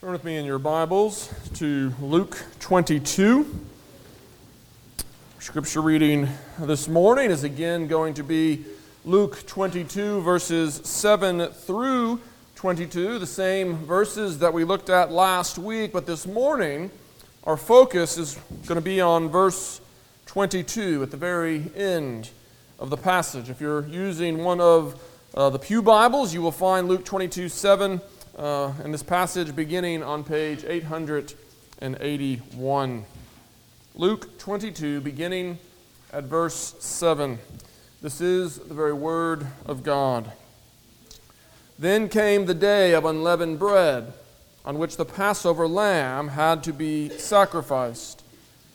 Turn 0.00 0.12
with 0.12 0.22
me 0.22 0.36
in 0.36 0.44
your 0.44 0.60
Bibles 0.60 1.28
to 1.54 1.92
Luke 2.00 2.40
22. 2.60 3.44
Scripture 5.40 5.80
reading 5.80 6.28
this 6.56 6.86
morning 6.86 7.32
is 7.32 7.42
again 7.42 7.88
going 7.88 8.14
to 8.14 8.22
be 8.22 8.64
Luke 9.04 9.44
22, 9.48 10.20
verses 10.20 10.76
7 10.84 11.48
through 11.48 12.20
22, 12.54 13.18
the 13.18 13.26
same 13.26 13.74
verses 13.78 14.38
that 14.38 14.54
we 14.54 14.62
looked 14.62 14.88
at 14.88 15.10
last 15.10 15.58
week, 15.58 15.92
but 15.92 16.06
this 16.06 16.28
morning 16.28 16.92
our 17.42 17.56
focus 17.56 18.18
is 18.18 18.38
going 18.68 18.78
to 18.78 18.80
be 18.80 19.00
on 19.00 19.28
verse 19.28 19.80
22 20.26 21.02
at 21.02 21.10
the 21.10 21.16
very 21.16 21.72
end 21.74 22.30
of 22.78 22.88
the 22.90 22.96
passage. 22.96 23.50
If 23.50 23.60
you're 23.60 23.84
using 23.88 24.44
one 24.44 24.60
of 24.60 25.02
uh, 25.34 25.50
the 25.50 25.58
Pew 25.58 25.82
Bibles, 25.82 26.32
you 26.32 26.40
will 26.40 26.52
find 26.52 26.86
Luke 26.86 27.04
22, 27.04 27.48
7 27.48 28.00
uh, 28.38 28.72
in 28.84 28.92
this 28.92 29.02
passage 29.02 29.56
beginning 29.56 30.02
on 30.02 30.22
page 30.22 30.62
881. 30.64 33.04
Luke 33.96 34.38
22, 34.38 35.00
beginning 35.00 35.58
at 36.12 36.24
verse 36.24 36.74
7. 36.78 37.38
This 38.00 38.20
is 38.20 38.58
the 38.58 38.74
very 38.74 38.92
word 38.92 39.44
of 39.66 39.82
God. 39.82 40.30
Then 41.78 42.08
came 42.08 42.46
the 42.46 42.54
day 42.54 42.94
of 42.94 43.04
unleavened 43.04 43.58
bread, 43.58 44.12
on 44.64 44.78
which 44.78 44.96
the 44.96 45.04
Passover 45.04 45.66
lamb 45.66 46.28
had 46.28 46.62
to 46.62 46.72
be 46.72 47.08
sacrificed. 47.08 48.22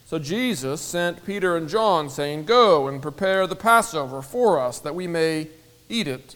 So 0.05 0.19
Jesus 0.19 0.81
sent 0.81 1.25
Peter 1.25 1.55
and 1.55 1.69
John, 1.69 2.09
saying, 2.09 2.43
Go 2.45 2.89
and 2.89 3.01
prepare 3.01 3.47
the 3.47 3.55
Passover 3.55 4.21
for 4.21 4.59
us, 4.59 4.79
that 4.79 4.95
we 4.95 5.07
may 5.07 5.47
eat 5.87 6.09
it. 6.09 6.35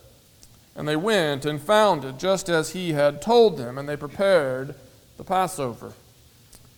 And 0.75 0.87
they 0.87 0.95
went 0.95 1.45
and 1.45 1.61
found 1.61 2.05
it 2.05 2.17
just 2.17 2.49
as 2.49 2.71
he 2.71 2.93
had 2.93 3.21
told 3.21 3.57
them, 3.57 3.77
and 3.77 3.87
they 3.87 3.97
prepared 3.97 4.75
the 5.17 5.23
Passover. 5.23 5.93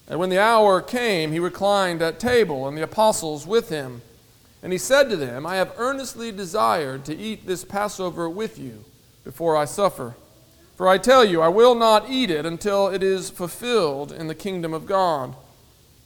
And 0.07 0.19
when 0.19 0.29
the 0.29 0.41
hour 0.41 0.81
came, 0.81 1.31
he 1.31 1.39
reclined 1.39 2.01
at 2.01 2.19
table, 2.19 2.67
and 2.67 2.77
the 2.77 2.83
apostles 2.83 3.47
with 3.47 3.69
him. 3.69 4.01
And 4.61 4.71
he 4.71 4.77
said 4.77 5.09
to 5.09 5.15
them, 5.15 5.45
I 5.45 5.57
have 5.57 5.73
earnestly 5.77 6.31
desired 6.31 7.05
to 7.05 7.15
eat 7.15 7.45
this 7.45 7.63
Passover 7.63 8.29
with 8.29 8.57
you 8.57 8.83
before 9.23 9.55
I 9.55 9.65
suffer. 9.65 10.15
For 10.75 10.87
I 10.87 10.97
tell 10.97 11.23
you, 11.23 11.41
I 11.41 11.49
will 11.49 11.75
not 11.75 12.09
eat 12.09 12.31
it 12.31 12.45
until 12.45 12.87
it 12.87 13.03
is 13.03 13.29
fulfilled 13.29 14.11
in 14.11 14.27
the 14.27 14.35
kingdom 14.35 14.73
of 14.73 14.85
God. 14.85 15.35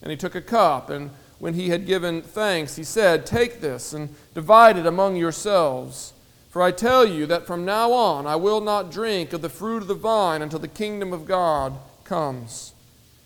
And 0.02 0.12
he 0.12 0.18
took 0.18 0.36
a 0.36 0.42
cup, 0.42 0.90
and 0.90 1.12
when 1.40 1.54
he 1.54 1.70
had 1.70 1.86
given 1.86 2.22
thanks, 2.22 2.76
he 2.76 2.84
said, 2.84 3.26
Take 3.26 3.62
this 3.62 3.94
and 3.94 4.14
divide 4.34 4.78
it 4.78 4.86
among 4.86 5.16
yourselves. 5.16 6.14
For 6.58 6.64
I 6.64 6.72
tell 6.72 7.06
you 7.06 7.28
that 7.28 7.46
from 7.46 7.66
now 7.66 7.92
on 7.94 8.26
I 8.26 8.36
will 8.36 8.62
not 8.62 8.90
drink 8.90 9.32
of 9.32 9.44
the 9.44 9.48
fruit 9.48 9.84
of 9.84 9.88
the 9.88 9.94
vine 9.94 10.42
until 10.42 10.58
the 10.58 10.68
kingdom 10.68 11.14
of 11.14 11.28
God 11.28 11.78
comes. 12.04 12.74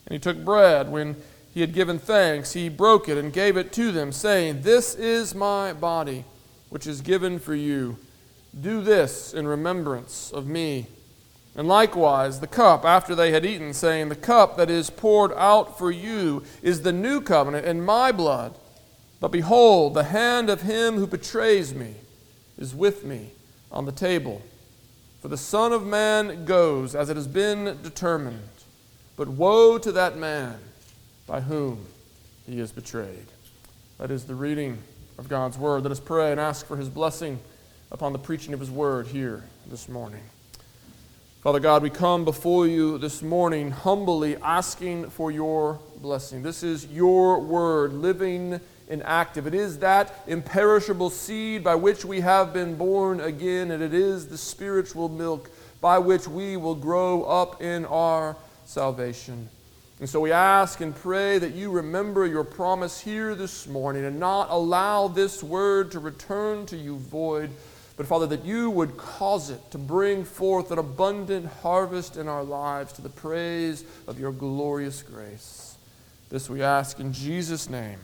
And 0.06 0.14
he 0.14 0.20
took 0.20 0.44
bread. 0.44 0.92
When 0.92 1.16
he 1.54 1.62
had 1.62 1.74
given 1.74 1.98
thanks, 1.98 2.52
he 2.52 2.68
broke 2.68 3.08
it 3.08 3.18
and 3.18 3.32
gave 3.32 3.56
it 3.56 3.72
to 3.72 3.94
them, 3.94 4.12
saying, 4.12 4.64
This 4.64 4.96
is 4.96 5.34
my 5.34 5.72
body, 5.72 6.26
which 6.68 6.86
is 6.86 7.00
given 7.00 7.40
for 7.40 7.56
you. 7.56 7.96
Do 8.60 8.82
this 8.82 9.34
in 9.34 9.48
remembrance 9.48 10.34
of 10.34 10.46
me. 10.46 10.88
And 11.56 11.70
likewise, 11.70 12.42
the 12.42 12.48
cup 12.48 12.84
after 12.84 13.16
they 13.16 13.32
had 13.32 13.46
eaten, 13.46 13.74
saying, 13.74 14.10
The 14.10 14.16
cup 14.18 14.58
that 14.58 14.70
is 14.70 14.90
poured 14.90 15.32
out 15.38 15.78
for 15.78 15.90
you 15.90 16.44
is 16.62 16.82
the 16.82 16.92
new 16.92 17.22
covenant 17.22 17.66
in 17.66 17.86
my 17.86 18.12
blood. 18.12 18.58
But 19.22 19.32
behold, 19.32 19.94
the 19.94 20.04
hand 20.04 20.50
of 20.50 20.64
him 20.64 20.96
who 20.96 21.08
betrays 21.08 21.74
me 21.74 21.96
is 22.62 22.76
with 22.76 23.04
me 23.04 23.32
on 23.72 23.86
the 23.86 23.92
table. 23.92 24.42
For 25.22 25.28
the 25.28 25.38
Son 25.38 25.74
of 25.74 25.86
Man 25.86 26.46
goes 26.46 26.96
as 26.96 27.10
it 27.10 27.16
has 27.16 27.28
been 27.28 27.78
determined, 27.82 28.40
but 29.18 29.28
woe 29.28 29.78
to 29.80 29.92
that 29.92 30.18
man 30.18 30.58
by 31.26 31.42
whom 31.42 31.86
he 32.46 32.60
is 32.60 32.72
betrayed. 32.72 33.26
That 33.98 34.12
is 34.12 34.26
the 34.26 34.36
reading 34.36 34.78
of 35.18 35.28
God's 35.28 35.58
word. 35.58 35.84
Let 35.84 35.92
us 35.92 36.00
pray 36.00 36.32
and 36.32 36.40
ask 36.40 36.66
for 36.66 36.78
his 36.78 36.88
blessing 36.88 37.40
upon 37.92 38.14
the 38.14 38.20
preaching 38.20 38.54
of 38.54 38.60
his 38.60 38.72
word 38.72 39.08
here 39.08 39.44
this 39.68 39.90
morning. 39.90 40.24
Father 41.42 41.60
God, 41.60 41.82
we 41.82 41.90
come 41.90 42.26
before 42.26 42.68
you 42.68 43.00
this 43.00 43.24
morning 43.24 43.72
humbly 43.72 44.38
asking 44.38 45.10
for 45.10 45.32
your 45.32 45.80
blessing. 46.00 46.44
This 46.44 46.62
is 46.62 46.86
your 46.86 47.40
word, 47.40 47.94
living 47.94 48.60
and 48.92 49.02
active. 49.04 49.48
It 49.48 49.56
is 49.56 49.80
that 49.80 50.14
imperishable 50.28 51.10
seed 51.10 51.64
by 51.64 51.76
which 51.76 52.06
we 52.06 52.20
have 52.20 52.54
been 52.54 52.76
born 52.76 53.22
again, 53.22 53.72
and 53.72 53.82
it 53.82 53.94
is 53.94 54.28
the 54.28 54.38
spiritual 54.38 55.10
milk 55.10 55.50
by 55.80 55.98
which 55.98 56.28
we 56.28 56.58
will 56.58 56.76
grow 56.76 57.24
up 57.24 57.62
in 57.62 57.86
our 57.86 58.36
salvation. 58.66 59.50
And 60.00 60.10
so 60.10 60.20
we 60.20 60.32
ask 60.32 60.82
and 60.82 60.96
pray 60.96 61.38
that 61.38 61.54
you 61.54 61.72
remember 61.72 62.26
your 62.26 62.44
promise 62.44 63.00
here 63.00 63.36
this 63.36 63.68
morning 63.68 64.04
and 64.04 64.20
not 64.20 64.50
allow 64.50 65.08
this 65.08 65.42
word 65.44 65.92
to 65.92 66.00
return 66.00 66.66
to 66.68 66.76
you 66.78 66.98
void, 66.98 67.52
but 67.98 68.08
Father, 68.08 68.26
that 68.28 68.44
you 68.44 68.70
would 68.72 68.98
cause 68.98 69.50
it 69.50 69.60
to 69.72 69.78
bring 69.78 70.24
forth 70.24 70.72
an 70.72 70.80
abundant 70.80 71.46
harvest 71.62 72.18
in 72.18 72.28
our 72.28 72.44
lives 72.44 72.94
to 72.94 73.02
the 73.02 73.10
praise 73.10 73.84
of 74.08 74.20
your 74.20 74.32
glorious 74.32 75.04
grace. 75.04 75.76
This 76.30 76.50
we 76.50 76.64
ask 76.64 77.00
in 77.00 77.14
Jesus' 77.14 77.70
name. 77.70 78.00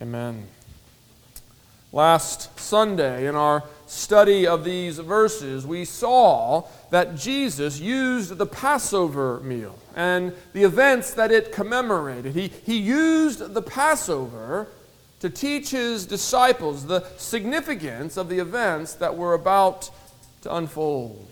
Amen. 0.00 0.46
Last 1.90 2.58
Sunday, 2.60 3.26
in 3.26 3.34
our 3.34 3.64
study 3.86 4.46
of 4.46 4.64
these 4.64 4.98
verses, 4.98 5.66
we 5.66 5.86
saw 5.86 6.64
that 6.90 7.16
Jesus 7.16 7.80
used 7.80 8.36
the 8.36 8.44
Passover 8.44 9.40
meal 9.40 9.78
and 9.94 10.34
the 10.52 10.64
events 10.64 11.14
that 11.14 11.32
it 11.32 11.52
commemorated. 11.52 12.34
He, 12.34 12.48
he 12.48 12.76
used 12.76 13.54
the 13.54 13.62
Passover 13.62 14.68
to 15.20 15.30
teach 15.30 15.70
his 15.70 16.04
disciples 16.04 16.86
the 16.86 17.06
significance 17.16 18.18
of 18.18 18.28
the 18.28 18.38
events 18.38 18.92
that 18.94 19.16
were 19.16 19.32
about 19.32 19.90
to 20.42 20.54
unfold. 20.54 21.26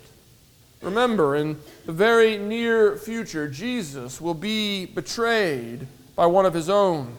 Remember, 0.80 1.36
in 1.36 1.58
the 1.84 1.92
very 1.92 2.38
near 2.38 2.96
future, 2.96 3.48
Jesus 3.48 4.20
will 4.20 4.34
be 4.34 4.86
betrayed 4.86 5.86
by 6.16 6.24
one 6.24 6.46
of 6.46 6.54
his 6.54 6.70
own. 6.70 7.16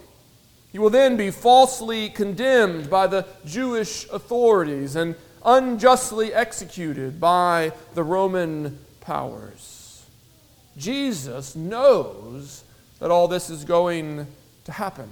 He 0.76 0.80
will 0.80 0.90
then 0.90 1.16
be 1.16 1.32
falsely 1.32 2.10
condemned 2.10 2.90
by 2.90 3.08
the 3.08 3.26
Jewish 3.46 4.10
authorities 4.12 4.98
and 4.98 5.16
unjustly 5.46 6.34
executed 6.34 7.18
by 7.18 7.72
the 7.94 8.04
Roman 8.04 8.78
powers. 9.00 10.06
Jesus 10.76 11.56
knows 11.56 12.66
that 13.00 13.10
all 13.10 13.30
this 13.30 13.50
is 13.50 13.64
going 13.64 14.28
to 14.66 14.72
happen. 14.74 15.10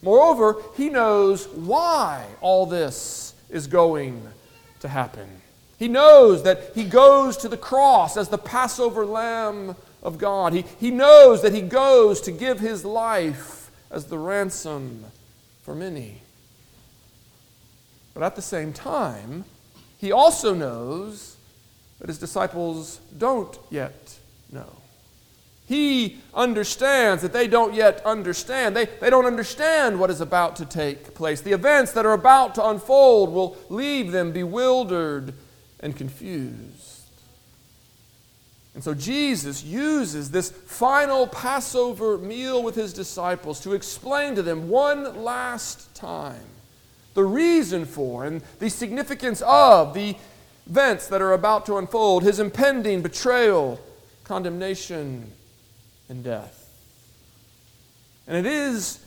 Moreover, 0.00 0.56
he 0.74 0.88
knows 0.88 1.48
why 1.48 2.24
all 2.40 2.64
this 2.64 3.34
is 3.50 3.66
going 3.66 4.26
to 4.80 4.88
happen. 4.88 5.28
He 5.78 5.88
knows 5.88 6.44
that 6.44 6.72
he 6.74 6.84
goes 6.84 7.36
to 7.36 7.50
the 7.50 7.58
cross 7.58 8.16
as 8.16 8.30
the 8.30 8.38
Passover 8.38 9.04
Lamb 9.04 9.76
of 10.02 10.16
God. 10.16 10.54
He, 10.54 10.64
he 10.80 10.90
knows 10.90 11.42
that 11.42 11.52
he 11.52 11.60
goes 11.60 12.22
to 12.22 12.32
give 12.32 12.58
his 12.58 12.86
life 12.86 13.61
as 13.92 14.06
the 14.06 14.18
ransom 14.18 15.04
for 15.62 15.74
many. 15.74 16.22
But 18.14 18.22
at 18.22 18.34
the 18.34 18.42
same 18.42 18.72
time, 18.72 19.44
he 19.98 20.10
also 20.10 20.54
knows 20.54 21.36
that 22.00 22.08
his 22.08 22.18
disciples 22.18 23.00
don't 23.16 23.56
yet 23.70 24.18
know. 24.50 24.76
He 25.66 26.18
understands 26.34 27.22
that 27.22 27.32
they 27.32 27.46
don't 27.46 27.74
yet 27.74 28.04
understand. 28.04 28.74
They, 28.74 28.86
they 28.86 29.10
don't 29.10 29.26
understand 29.26 30.00
what 30.00 30.10
is 30.10 30.20
about 30.20 30.56
to 30.56 30.66
take 30.66 31.14
place. 31.14 31.40
The 31.40 31.52
events 31.52 31.92
that 31.92 32.04
are 32.04 32.12
about 32.12 32.56
to 32.56 32.66
unfold 32.66 33.32
will 33.32 33.56
leave 33.68 34.10
them 34.10 34.32
bewildered 34.32 35.34
and 35.80 35.96
confused. 35.96 36.81
And 38.74 38.82
so 38.82 38.94
Jesus 38.94 39.62
uses 39.62 40.30
this 40.30 40.50
final 40.50 41.26
Passover 41.26 42.16
meal 42.16 42.62
with 42.62 42.74
his 42.74 42.92
disciples 42.92 43.60
to 43.60 43.74
explain 43.74 44.34
to 44.36 44.42
them 44.42 44.68
one 44.68 45.22
last 45.22 45.94
time 45.94 46.40
the 47.14 47.24
reason 47.24 47.84
for 47.84 48.24
and 48.24 48.42
the 48.58 48.70
significance 48.70 49.42
of 49.42 49.92
the 49.92 50.16
events 50.66 51.08
that 51.08 51.20
are 51.20 51.32
about 51.32 51.66
to 51.66 51.76
unfold 51.76 52.22
his 52.22 52.40
impending 52.40 53.02
betrayal, 53.02 53.78
condemnation, 54.24 55.30
and 56.08 56.24
death. 56.24 56.70
And 58.26 58.36
it 58.36 58.50
is 58.50 59.00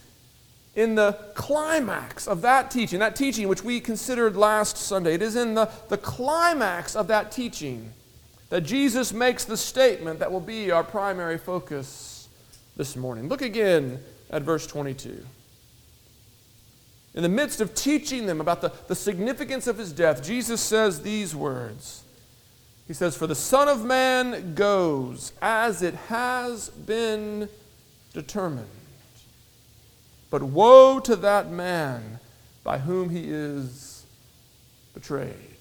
in 0.75 0.93
the 0.93 1.13
climax 1.33 2.27
of 2.27 2.41
that 2.41 2.69
teaching, 2.69 2.99
that 2.99 3.15
teaching 3.15 3.47
which 3.47 3.63
we 3.63 3.79
considered 3.79 4.35
last 4.35 4.77
Sunday, 4.77 5.15
it 5.15 5.21
is 5.21 5.35
in 5.35 5.55
the, 5.55 5.69
the 5.87 5.97
climax 5.97 6.95
of 6.95 7.07
that 7.07 7.31
teaching 7.31 7.93
that 8.55 8.61
Jesus 8.61 9.11
makes 9.11 9.43
the 9.43 9.57
statement 9.57 10.19
that 10.19 10.31
will 10.31 10.39
be 10.39 10.71
our 10.71 10.81
primary 10.81 11.37
focus 11.37 12.29
this 12.77 12.95
morning. 12.95 13.27
Look 13.27 13.41
again 13.41 13.99
at 14.29 14.43
verse 14.43 14.65
22. 14.65 15.25
In 17.15 17.21
the 17.21 17.27
midst 17.27 17.59
of 17.59 17.75
teaching 17.75 18.27
them 18.27 18.39
about 18.39 18.61
the, 18.61 18.71
the 18.87 18.95
significance 18.95 19.67
of 19.67 19.77
his 19.77 19.91
death, 19.91 20.23
Jesus 20.23 20.61
says 20.61 21.01
these 21.01 21.35
words. 21.35 22.03
He 22.87 22.93
says, 22.93 23.17
For 23.17 23.27
the 23.27 23.35
Son 23.35 23.67
of 23.67 23.83
Man 23.83 24.55
goes 24.55 25.33
as 25.41 25.81
it 25.81 25.95
has 26.07 26.69
been 26.69 27.49
determined. 28.13 28.69
But 30.29 30.43
woe 30.43 31.01
to 31.01 31.17
that 31.17 31.51
man 31.51 32.21
by 32.63 32.77
whom 32.77 33.09
he 33.09 33.25
is 33.25 34.05
betrayed. 34.93 35.54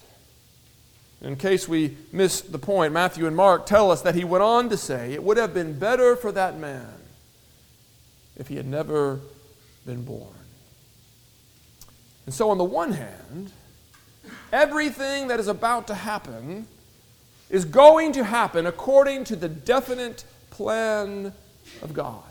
In 1.24 1.36
case 1.36 1.66
we 1.66 1.96
miss 2.12 2.42
the 2.42 2.58
point, 2.58 2.92
Matthew 2.92 3.26
and 3.26 3.34
Mark 3.34 3.64
tell 3.64 3.90
us 3.90 4.02
that 4.02 4.14
he 4.14 4.24
went 4.24 4.44
on 4.44 4.68
to 4.68 4.76
say, 4.76 5.14
It 5.14 5.24
would 5.24 5.38
have 5.38 5.54
been 5.54 5.78
better 5.78 6.16
for 6.16 6.30
that 6.32 6.58
man 6.58 6.92
if 8.36 8.48
he 8.48 8.56
had 8.56 8.66
never 8.66 9.20
been 9.86 10.04
born. 10.04 10.34
And 12.26 12.34
so, 12.34 12.50
on 12.50 12.58
the 12.58 12.64
one 12.64 12.92
hand, 12.92 13.52
everything 14.52 15.28
that 15.28 15.40
is 15.40 15.48
about 15.48 15.86
to 15.86 15.94
happen 15.94 16.66
is 17.48 17.64
going 17.64 18.12
to 18.12 18.24
happen 18.24 18.66
according 18.66 19.24
to 19.24 19.36
the 19.36 19.48
definite 19.48 20.24
plan 20.50 21.32
of 21.80 21.94
God. 21.94 22.22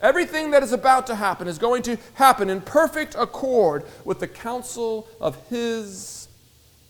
Everything 0.00 0.52
that 0.52 0.62
is 0.62 0.72
about 0.72 1.06
to 1.08 1.14
happen 1.14 1.46
is 1.48 1.58
going 1.58 1.82
to 1.82 1.98
happen 2.14 2.48
in 2.48 2.62
perfect 2.62 3.14
accord 3.14 3.84
with 4.06 4.20
the 4.20 4.28
counsel 4.28 5.06
of 5.20 5.36
His 5.50 6.28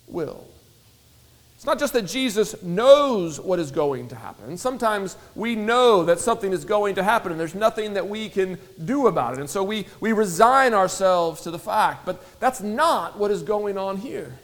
will. 0.06 0.46
It's 1.60 1.66
not 1.66 1.78
just 1.78 1.92
that 1.92 2.06
Jesus 2.06 2.62
knows 2.62 3.38
what 3.38 3.58
is 3.58 3.70
going 3.70 4.08
to 4.08 4.16
happen. 4.16 4.56
Sometimes 4.56 5.18
we 5.34 5.54
know 5.54 6.04
that 6.04 6.18
something 6.18 6.54
is 6.54 6.64
going 6.64 6.94
to 6.94 7.02
happen 7.02 7.32
and 7.32 7.38
there's 7.38 7.54
nothing 7.54 7.92
that 7.92 8.08
we 8.08 8.30
can 8.30 8.58
do 8.82 9.08
about 9.08 9.34
it. 9.34 9.40
And 9.40 9.50
so 9.50 9.62
we, 9.62 9.84
we 10.00 10.12
resign 10.12 10.72
ourselves 10.72 11.42
to 11.42 11.50
the 11.50 11.58
fact. 11.58 12.06
But 12.06 12.24
that's 12.40 12.62
not 12.62 13.18
what 13.18 13.30
is 13.30 13.42
going 13.42 13.76
on 13.76 13.98
here. 13.98 14.38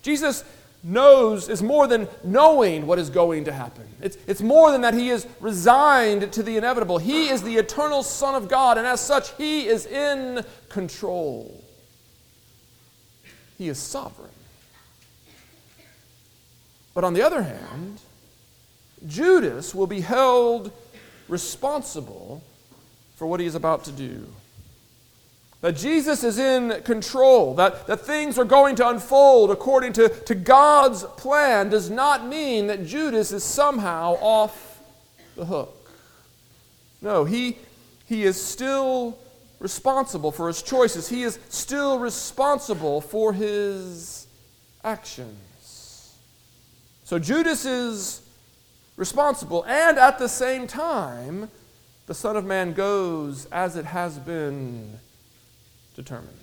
Jesus 0.00 0.42
knows 0.82 1.50
is 1.50 1.62
more 1.62 1.86
than 1.86 2.08
knowing 2.24 2.86
what 2.86 2.98
is 2.98 3.10
going 3.10 3.44
to 3.44 3.52
happen. 3.52 3.86
It's, 4.00 4.16
it's 4.26 4.40
more 4.40 4.72
than 4.72 4.80
that 4.80 4.94
he 4.94 5.10
is 5.10 5.26
resigned 5.40 6.32
to 6.32 6.42
the 6.42 6.56
inevitable. 6.56 6.96
He 6.96 7.28
is 7.28 7.42
the 7.42 7.58
eternal 7.58 8.02
Son 8.02 8.34
of 8.34 8.48
God, 8.48 8.78
and 8.78 8.86
as 8.86 9.02
such, 9.02 9.34
he 9.34 9.66
is 9.66 9.84
in 9.84 10.42
control. 10.70 11.62
He 13.58 13.68
is 13.68 13.76
sovereign. 13.76 14.30
But 16.98 17.04
on 17.04 17.14
the 17.14 17.22
other 17.22 17.42
hand, 17.44 18.00
Judas 19.06 19.72
will 19.72 19.86
be 19.86 20.00
held 20.00 20.72
responsible 21.28 22.42
for 23.14 23.28
what 23.28 23.38
he 23.38 23.46
is 23.46 23.54
about 23.54 23.84
to 23.84 23.92
do. 23.92 24.26
That 25.60 25.76
Jesus 25.76 26.24
is 26.24 26.40
in 26.40 26.82
control, 26.82 27.54
that, 27.54 27.86
that 27.86 28.00
things 28.00 28.36
are 28.36 28.44
going 28.44 28.74
to 28.74 28.88
unfold 28.88 29.52
according 29.52 29.92
to, 29.92 30.08
to 30.08 30.34
God's 30.34 31.04
plan, 31.04 31.68
does 31.68 31.88
not 31.88 32.26
mean 32.26 32.66
that 32.66 32.84
Judas 32.84 33.30
is 33.30 33.44
somehow 33.44 34.14
off 34.14 34.82
the 35.36 35.44
hook. 35.44 35.92
No, 37.00 37.24
he, 37.24 37.58
he 38.06 38.24
is 38.24 38.42
still 38.42 39.16
responsible 39.60 40.32
for 40.32 40.48
his 40.48 40.62
choices, 40.62 41.08
he 41.08 41.22
is 41.22 41.38
still 41.48 42.00
responsible 42.00 43.00
for 43.00 43.34
his 43.34 44.26
actions. 44.82 45.47
So 47.08 47.18
Judas 47.18 47.64
is 47.64 48.20
responsible, 48.98 49.64
and 49.66 49.96
at 49.96 50.18
the 50.18 50.28
same 50.28 50.66
time, 50.66 51.48
the 52.06 52.12
Son 52.12 52.36
of 52.36 52.44
Man 52.44 52.74
goes 52.74 53.46
as 53.46 53.76
it 53.76 53.86
has 53.86 54.18
been 54.18 54.98
determined. 55.96 56.36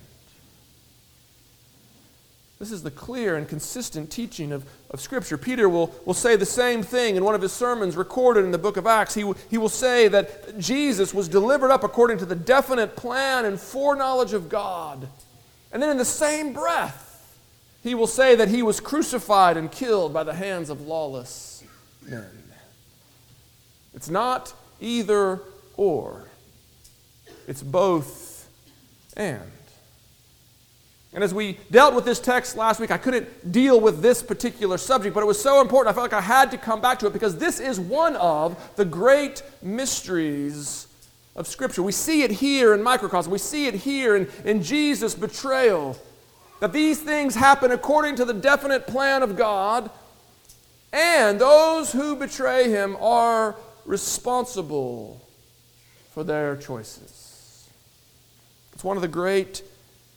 This 2.58 2.72
is 2.72 2.82
the 2.82 2.90
clear 2.90 3.36
and 3.36 3.48
consistent 3.48 4.10
teaching 4.10 4.50
of, 4.50 4.64
of 4.90 5.00
Scripture. 5.00 5.38
Peter 5.38 5.68
will, 5.68 5.94
will 6.04 6.14
say 6.14 6.34
the 6.34 6.44
same 6.44 6.82
thing 6.82 7.14
in 7.14 7.24
one 7.24 7.36
of 7.36 7.42
his 7.42 7.52
sermons 7.52 7.96
recorded 7.96 8.44
in 8.44 8.50
the 8.50 8.58
book 8.58 8.76
of 8.76 8.88
Acts. 8.88 9.14
He, 9.14 9.32
he 9.48 9.58
will 9.58 9.68
say 9.68 10.08
that 10.08 10.58
Jesus 10.58 11.14
was 11.14 11.28
delivered 11.28 11.70
up 11.70 11.84
according 11.84 12.18
to 12.18 12.26
the 12.26 12.34
definite 12.34 12.96
plan 12.96 13.44
and 13.44 13.60
foreknowledge 13.60 14.32
of 14.32 14.48
God. 14.48 15.06
And 15.70 15.80
then 15.80 15.90
in 15.90 15.96
the 15.96 16.04
same 16.04 16.52
breath, 16.52 17.05
he 17.86 17.94
will 17.94 18.08
say 18.08 18.34
that 18.34 18.48
he 18.48 18.62
was 18.62 18.80
crucified 18.80 19.56
and 19.56 19.70
killed 19.70 20.12
by 20.12 20.24
the 20.24 20.34
hands 20.34 20.70
of 20.70 20.80
lawless 20.80 21.62
men. 22.02 22.26
It's 23.94 24.10
not 24.10 24.52
either 24.80 25.40
or, 25.76 26.24
it's 27.46 27.62
both 27.62 28.48
and. 29.16 29.40
And 31.12 31.24
as 31.24 31.32
we 31.32 31.58
dealt 31.70 31.94
with 31.94 32.04
this 32.04 32.18
text 32.18 32.56
last 32.56 32.80
week, 32.80 32.90
I 32.90 32.98
couldn't 32.98 33.52
deal 33.52 33.80
with 33.80 34.02
this 34.02 34.22
particular 34.22 34.76
subject, 34.78 35.14
but 35.14 35.22
it 35.22 35.26
was 35.26 35.40
so 35.40 35.60
important. 35.60 35.94
I 35.94 35.98
felt 35.98 36.12
like 36.12 36.20
I 36.20 36.26
had 36.26 36.50
to 36.50 36.58
come 36.58 36.80
back 36.80 36.98
to 36.98 37.06
it 37.06 37.12
because 37.12 37.38
this 37.38 37.60
is 37.60 37.78
one 37.80 38.16
of 38.16 38.74
the 38.76 38.84
great 38.84 39.42
mysteries 39.62 40.88
of 41.36 41.46
Scripture. 41.46 41.82
We 41.82 41.92
see 41.92 42.22
it 42.22 42.32
here 42.32 42.74
in 42.74 42.82
microcosm, 42.82 43.32
we 43.32 43.38
see 43.38 43.66
it 43.66 43.74
here 43.74 44.16
in, 44.16 44.28
in 44.44 44.62
Jesus' 44.62 45.14
betrayal 45.14 45.96
that 46.60 46.72
these 46.72 47.00
things 47.00 47.34
happen 47.34 47.70
according 47.70 48.16
to 48.16 48.24
the 48.24 48.34
definite 48.34 48.86
plan 48.86 49.22
of 49.22 49.36
God, 49.36 49.90
and 50.92 51.40
those 51.40 51.92
who 51.92 52.16
betray 52.16 52.70
him 52.70 52.96
are 53.00 53.56
responsible 53.84 55.22
for 56.12 56.24
their 56.24 56.56
choices. 56.56 57.68
It's 58.72 58.84
one 58.84 58.96
of 58.96 59.02
the 59.02 59.08
great 59.08 59.62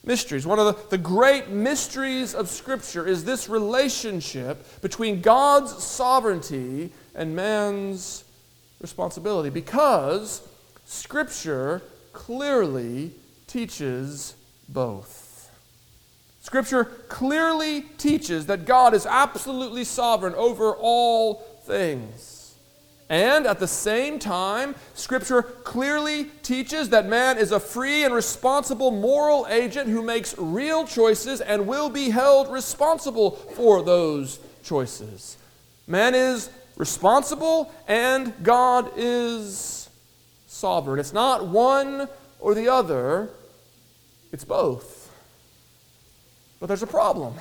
mysteries. 0.06 0.48
One 0.48 0.60
of 0.60 0.66
the, 0.66 0.90
the 0.90 0.98
great 0.98 1.50
mysteries 1.50 2.34
of 2.34 2.50
Scripture 2.50 3.06
is 3.06 3.24
this 3.24 3.50
relationship 3.50 4.82
between 4.82 5.22
God's 5.22 5.84
sovereignty 5.84 6.92
and 7.16 7.36
man's 7.36 8.24
responsibility 8.82 9.50
because 9.50 10.42
Scripture 10.86 11.82
clearly 12.14 13.12
teaches 13.48 14.36
both. 14.68 15.29
Scripture 16.50 16.86
clearly 17.10 17.82
teaches 18.00 18.48
that 18.48 18.66
God 18.66 18.96
is 18.96 19.06
absolutely 19.06 19.84
sovereign 19.84 20.34
over 20.34 20.74
all 20.74 21.36
things. 21.66 22.56
And 23.08 23.46
at 23.46 23.60
the 23.60 23.68
same 23.68 24.18
time, 24.18 24.74
Scripture 24.96 25.44
clearly 25.44 26.24
teaches 26.42 26.90
that 26.90 27.06
man 27.06 27.38
is 27.38 27.52
a 27.52 27.60
free 27.60 28.04
and 28.04 28.16
responsible 28.16 28.90
moral 28.90 29.46
agent 29.48 29.90
who 29.90 30.02
makes 30.02 30.36
real 30.40 30.88
choices 30.88 31.40
and 31.40 31.68
will 31.68 31.88
be 31.88 32.10
held 32.10 32.52
responsible 32.52 33.30
for 33.30 33.84
those 33.84 34.40
choices. 34.64 35.38
Man 35.86 36.16
is 36.16 36.50
responsible 36.78 37.72
and 37.88 38.34
God 38.42 38.90
is 38.98 39.88
sovereign. 40.48 41.00
It's 41.00 41.14
not 41.14 41.46
one 41.46 42.10
or 42.40 42.56
the 42.56 42.70
other, 42.70 43.30
it's 44.32 44.46
both. 44.46 44.99
But 46.60 46.68
there's 46.68 46.84
a 46.84 46.88
problem. 46.88 47.36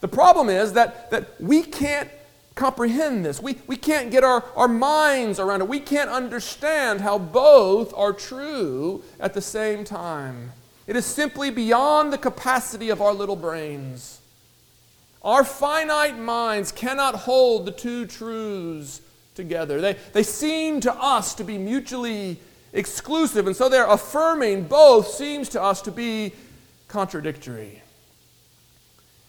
The 0.00 0.08
problem 0.08 0.48
is 0.48 0.72
that, 0.72 1.10
that 1.10 1.40
we 1.40 1.62
can't 1.62 2.10
comprehend 2.54 3.24
this. 3.24 3.40
We, 3.40 3.58
we 3.66 3.76
can't 3.76 4.10
get 4.10 4.24
our, 4.24 4.44
our 4.56 4.68
minds 4.68 5.38
around 5.38 5.62
it. 5.62 5.68
We 5.68 5.80
can't 5.80 6.10
understand 6.10 7.00
how 7.00 7.18
both 7.18 7.94
are 7.94 8.12
true 8.12 9.02
at 9.20 9.32
the 9.32 9.40
same 9.40 9.84
time. 9.84 10.52
It 10.86 10.96
is 10.96 11.06
simply 11.06 11.50
beyond 11.50 12.12
the 12.12 12.18
capacity 12.18 12.90
of 12.90 13.00
our 13.00 13.14
little 13.14 13.36
brains. 13.36 14.20
Our 15.22 15.44
finite 15.44 16.18
minds 16.18 16.72
cannot 16.72 17.14
hold 17.14 17.64
the 17.64 17.70
two 17.70 18.06
truths 18.06 19.00
together. 19.34 19.80
They, 19.80 19.96
they 20.12 20.24
seem 20.24 20.80
to 20.80 20.92
us 20.94 21.34
to 21.36 21.44
be 21.44 21.56
mutually 21.58 22.38
exclusive, 22.72 23.46
and 23.46 23.54
so 23.54 23.68
they're 23.68 23.88
affirming 23.88 24.64
both 24.64 25.08
seems 25.08 25.48
to 25.50 25.62
us 25.62 25.80
to 25.82 25.92
be 25.92 26.32
contradictory. 26.92 27.82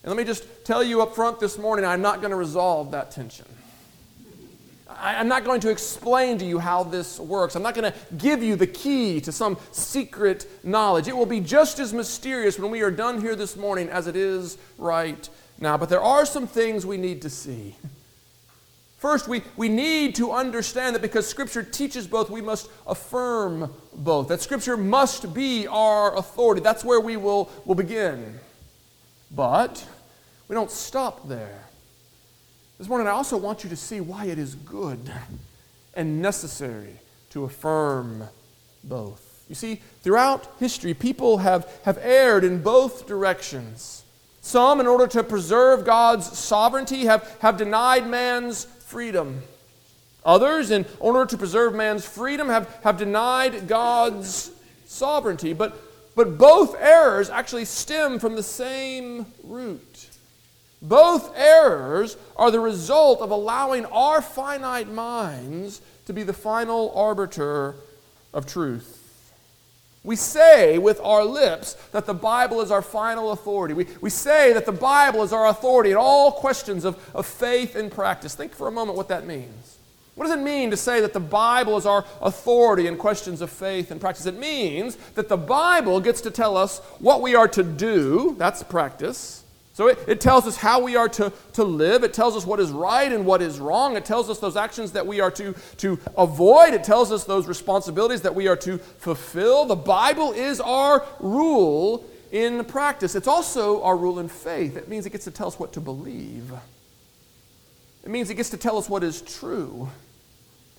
And 0.04 0.10
let 0.10 0.18
me 0.18 0.26
just 0.26 0.46
tell 0.66 0.84
you 0.84 1.02
up 1.02 1.16
front 1.16 1.40
this 1.40 1.58
morning, 1.58 1.86
I'm 1.86 2.02
not 2.02 2.20
going 2.20 2.32
to 2.32 2.36
resolve 2.36 2.92
that 2.92 3.10
tension. 3.12 3.46
I'm 4.90 5.30
not 5.30 5.46
going 5.46 5.62
to 5.62 5.70
explain 5.70 6.38
to 6.40 6.46
you 6.46 6.60
how 6.60 6.84
this 6.84 7.20
works. 7.20 7.56
I'm 7.56 7.64
not 7.64 7.74
going 7.74 7.92
to 7.92 7.98
give 8.18 8.44
you 8.44 8.58
the 8.58 8.68
key 8.68 9.22
to 9.22 9.32
some 9.32 9.58
secret 9.72 10.46
knowledge. 10.64 11.08
It 11.08 11.16
will 11.16 11.26
be 11.26 11.40
just 11.40 11.80
as 11.80 11.94
mysterious 11.94 12.60
when 12.60 12.70
we 12.70 12.82
are 12.82 12.92
done 12.92 13.22
here 13.22 13.36
this 13.36 13.56
morning 13.56 13.90
as 13.90 14.08
it 14.08 14.16
is 14.18 14.58
right 14.78 15.28
now. 15.60 15.78
But 15.78 15.88
there 15.90 16.02
are 16.02 16.26
some 16.26 16.48
things 16.48 16.86
we 16.86 16.98
need 16.98 17.22
to 17.24 17.30
see. 17.30 17.76
First, 19.04 19.28
we, 19.28 19.42
we 19.58 19.68
need 19.68 20.16
to 20.16 20.32
understand 20.32 20.96
that 20.96 21.02
because 21.02 21.28
Scripture 21.28 21.62
teaches 21.62 22.08
both, 22.08 22.30
we 22.30 22.40
must 22.40 22.70
affirm 22.88 23.74
both. 23.94 24.30
That 24.30 24.40
Scripture 24.40 24.78
must 24.78 25.34
be 25.34 25.68
our 25.68 26.16
authority. 26.16 26.62
That's 26.62 26.86
where 26.86 27.02
we 27.02 27.18
will, 27.18 27.52
will 27.66 27.76
begin. 27.76 28.40
But 29.30 29.86
we 30.48 30.54
don't 30.54 30.72
stop 30.72 31.28
there. 31.28 31.66
This 32.78 32.88
morning, 32.88 33.08
I 33.08 33.10
also 33.10 33.36
want 33.36 33.66
you 33.66 33.70
to 33.72 33.76
see 33.76 34.00
why 34.00 34.28
it 34.28 34.40
is 34.40 34.56
good 34.56 35.12
and 35.96 36.22
necessary 36.22 37.02
to 37.32 37.44
affirm 37.44 38.24
both. 38.86 39.44
You 39.50 39.56
see, 39.56 39.82
throughout 40.02 40.50
history, 40.62 40.94
people 40.94 41.40
have, 41.40 41.70
have 41.84 42.00
erred 42.02 42.46
in 42.46 42.64
both 42.64 43.06
directions. 43.06 44.06
Some, 44.40 44.80
in 44.80 44.88
order 44.88 45.08
to 45.08 45.24
preserve 45.24 45.86
God's 45.86 46.38
sovereignty, 46.38 47.06
have, 47.06 47.38
have 47.42 47.58
denied 47.58 48.08
man's 48.08 48.68
freedom. 48.94 49.42
Others, 50.24 50.70
in 50.70 50.86
order 51.00 51.26
to 51.26 51.36
preserve 51.36 51.74
man's 51.74 52.06
freedom, 52.06 52.48
have, 52.48 52.70
have 52.84 52.96
denied 52.96 53.68
God's 53.68 54.52
sovereignty. 54.86 55.52
But, 55.52 55.76
but 56.16 56.38
both 56.38 56.76
errors 56.80 57.32
actually 57.32 57.66
stem 57.66 58.20
from 58.20 58.36
the 58.36 58.44
same 58.44 59.26
root. 59.44 60.10
Both 60.80 61.34
errors 61.36 62.18
are 62.36 62.52
the 62.52 62.60
result 62.60 63.22
of 63.22 63.32
allowing 63.32 63.86
our 63.86 64.22
finite 64.22 64.90
minds 64.90 65.82
to 66.06 66.14
be 66.14 66.22
the 66.22 66.32
final 66.32 66.94
arbiter 66.96 67.74
of 68.32 68.46
truth. 68.46 69.03
We 70.04 70.18
say 70.18 70.78
with 70.78 71.00
our 71.00 71.24
lips 71.24 71.76
that 71.92 72.06
the 72.06 72.14
Bible 72.14 72.60
is 72.60 72.72
our 72.72 72.82
final 72.82 73.32
authority. 73.32 73.74
We, 73.74 73.88
we 74.02 74.10
say 74.10 74.52
that 74.52 74.66
the 74.66 74.74
Bible 74.74 75.24
is 75.24 75.32
our 75.32 75.48
authority 75.48 75.92
in 75.92 75.98
all 75.98 76.34
questions 76.34 76.84
of, 76.84 76.98
of 77.16 77.26
faith 77.26 77.76
and 77.76 77.90
practice. 77.90 78.36
Think 78.36 78.54
for 78.54 78.68
a 78.68 78.72
moment 78.72 78.98
what 78.98 79.08
that 79.08 79.26
means. 79.26 79.78
What 80.16 80.26
does 80.28 80.38
it 80.38 80.44
mean 80.44 80.70
to 80.72 80.78
say 80.78 81.02
that 81.02 81.14
the 81.14 81.20
Bible 81.20 81.78
is 81.78 81.86
our 81.86 82.06
authority 82.22 82.86
in 82.86 82.98
questions 82.98 83.42
of 83.42 83.50
faith 83.50 83.92
and 83.92 84.00
practice? 84.00 84.26
It 84.26 84.38
means 84.38 84.96
that 85.16 85.30
the 85.30 85.38
Bible 85.38 86.00
gets 86.02 86.22
to 86.22 86.32
tell 86.32 86.56
us 86.56 86.80
what 87.00 87.22
we 87.22 87.34
are 87.34 87.48
to 87.48 87.64
do, 87.64 88.36
that's 88.38 88.62
practice, 88.62 89.43
so 89.74 89.88
it, 89.88 89.98
it 90.08 90.22
tells 90.22 90.46
us 90.46 90.56
how 90.56 90.82
we 90.82 90.96
are 90.96 91.10
to, 91.10 91.34
to 91.54 91.64
live. 91.64 92.04
It 92.04 92.14
tells 92.14 92.36
us 92.36 92.46
what 92.46 92.60
is 92.60 92.70
right 92.70 93.12
and 93.12 93.26
what 93.26 93.42
is 93.42 93.60
wrong. 93.60 93.98
It 93.98 94.06
tells 94.06 94.30
us 94.30 94.38
those 94.38 94.56
actions 94.56 94.92
that 94.92 95.06
we 95.06 95.20
are 95.20 95.32
to, 95.32 95.56
to 95.78 96.00
avoid. 96.16 96.76
It 96.76 96.84
tells 96.84 97.12
us 97.12 97.24
those 97.24 97.48
responsibilities 97.48 98.22
that 98.22 98.36
we 98.36 98.48
are 98.48 98.56
to 98.58 98.78
fulfill. 98.78 99.66
The 99.66 99.76
Bible 99.76 100.32
is 100.32 100.62
our 100.62 101.04
rule 101.20 102.06
in 102.32 102.64
practice. 102.66 103.16
It's 103.16 103.28
also 103.28 103.82
our 103.82 103.98
rule 103.98 104.20
in 104.20 104.28
faith. 104.28 104.78
It 104.78 104.90
means 104.90 105.08
it 105.08 105.10
gets 105.10 105.26
to 105.26 105.32
tell 105.32 105.48
us 105.48 105.58
what 105.58 105.74
to 105.74 105.82
believe. 105.82 106.54
It 108.04 108.10
means 108.10 108.30
it 108.30 108.36
gets 108.36 108.52
to 108.52 108.58
tell 108.58 108.78
us 108.78 108.88
what 108.88 109.04
is 109.04 109.24
true. 109.24 109.90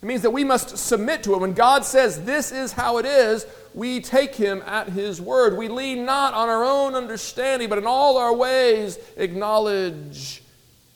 It 0.04 0.06
means 0.06 0.20
that 0.20 0.32
we 0.32 0.44
must 0.44 0.76
submit 0.76 1.22
to 1.22 1.32
it. 1.32 1.40
When 1.40 1.54
God 1.54 1.82
says 1.82 2.26
this 2.26 2.52
is 2.52 2.72
how 2.72 2.98
it 2.98 3.06
is, 3.06 3.46
we 3.72 4.02
take 4.02 4.34
him 4.34 4.62
at 4.66 4.90
his 4.90 5.18
word. 5.18 5.56
We 5.56 5.68
lean 5.68 6.04
not 6.04 6.34
on 6.34 6.50
our 6.50 6.62
own 6.62 6.94
understanding, 6.94 7.70
but 7.70 7.78
in 7.78 7.86
all 7.86 8.18
our 8.18 8.34
ways 8.34 8.98
acknowledge 9.16 10.42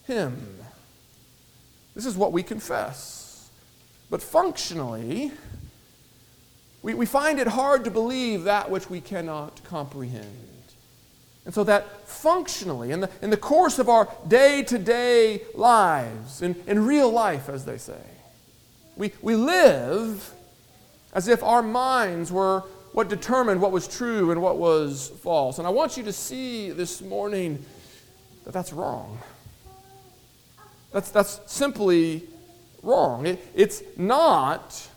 him. 0.07 0.59
This 1.95 2.05
is 2.05 2.19
what 2.19 2.33
we 2.33 2.43
confess. 2.43 3.49
But 4.11 4.21
functionally, 4.21 5.33
we, 6.83 6.93
we 6.93 7.07
find 7.07 7.41
it 7.41 7.47
hard 7.47 7.85
to 7.85 7.91
believe 7.91 8.45
that 8.45 8.71
which 8.71 8.91
we 8.91 9.01
cannot 9.01 9.65
comprehend. 9.65 10.27
And 11.47 11.55
so 11.55 11.65
that 11.65 12.07
functionally, 12.07 12.91
in 12.91 13.01
the, 13.01 13.11
in 13.23 13.31
the 13.31 13.39
course 13.39 13.79
of 13.79 13.89
our 13.89 14.07
day 14.29 14.65
to 14.65 14.77
day 14.77 15.45
lives, 15.55 16.43
in, 16.43 16.57
in 16.67 16.85
real 16.85 17.11
life, 17.11 17.49
as 17.49 17.65
they 17.65 17.79
say, 17.79 17.97
we, 18.99 19.13
we 19.23 19.37
live 19.37 20.35
as 21.15 21.29
if 21.29 21.43
our 21.43 21.63
minds 21.63 22.31
were 22.31 22.65
what 22.93 23.09
determined 23.09 23.63
what 23.63 23.71
was 23.71 23.87
true 23.87 24.33
and 24.33 24.43
what 24.43 24.59
was 24.59 25.13
false. 25.23 25.59
And 25.59 25.67
I 25.67 25.71
want 25.71 25.97
you 25.97 26.03
to 26.03 26.13
see 26.13 26.71
this 26.71 27.01
morning 27.01 27.65
that 28.45 28.53
that's 28.53 28.73
wrong. 28.73 29.19
That's, 30.93 31.11
that's 31.11 31.41
simply 31.47 32.25
wrong. 32.83 33.27
It, 33.27 33.47
it's 33.55 33.83
not 33.97 34.89